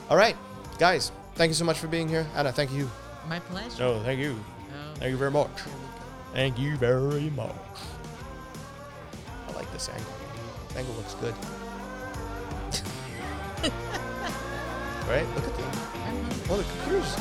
[0.09, 0.35] All right,
[0.77, 1.13] guys.
[1.35, 2.51] Thank you so much for being here, Anna.
[2.51, 2.89] Thank you.
[3.29, 3.83] My pleasure.
[3.83, 4.37] No, thank you.
[4.73, 5.61] Oh, Thank you very much.
[5.61, 6.33] here we go.
[6.33, 7.55] Thank you very much.
[9.47, 10.11] I like this angle.
[10.67, 11.35] This Angle looks good.
[15.07, 15.27] right?
[15.35, 15.63] Look at the.
[15.63, 16.21] Hungry.
[16.21, 16.45] Uh-huh.
[16.49, 17.15] Well, the computer's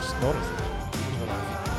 [0.00, 0.50] just noticed.
[0.50, 1.69] it.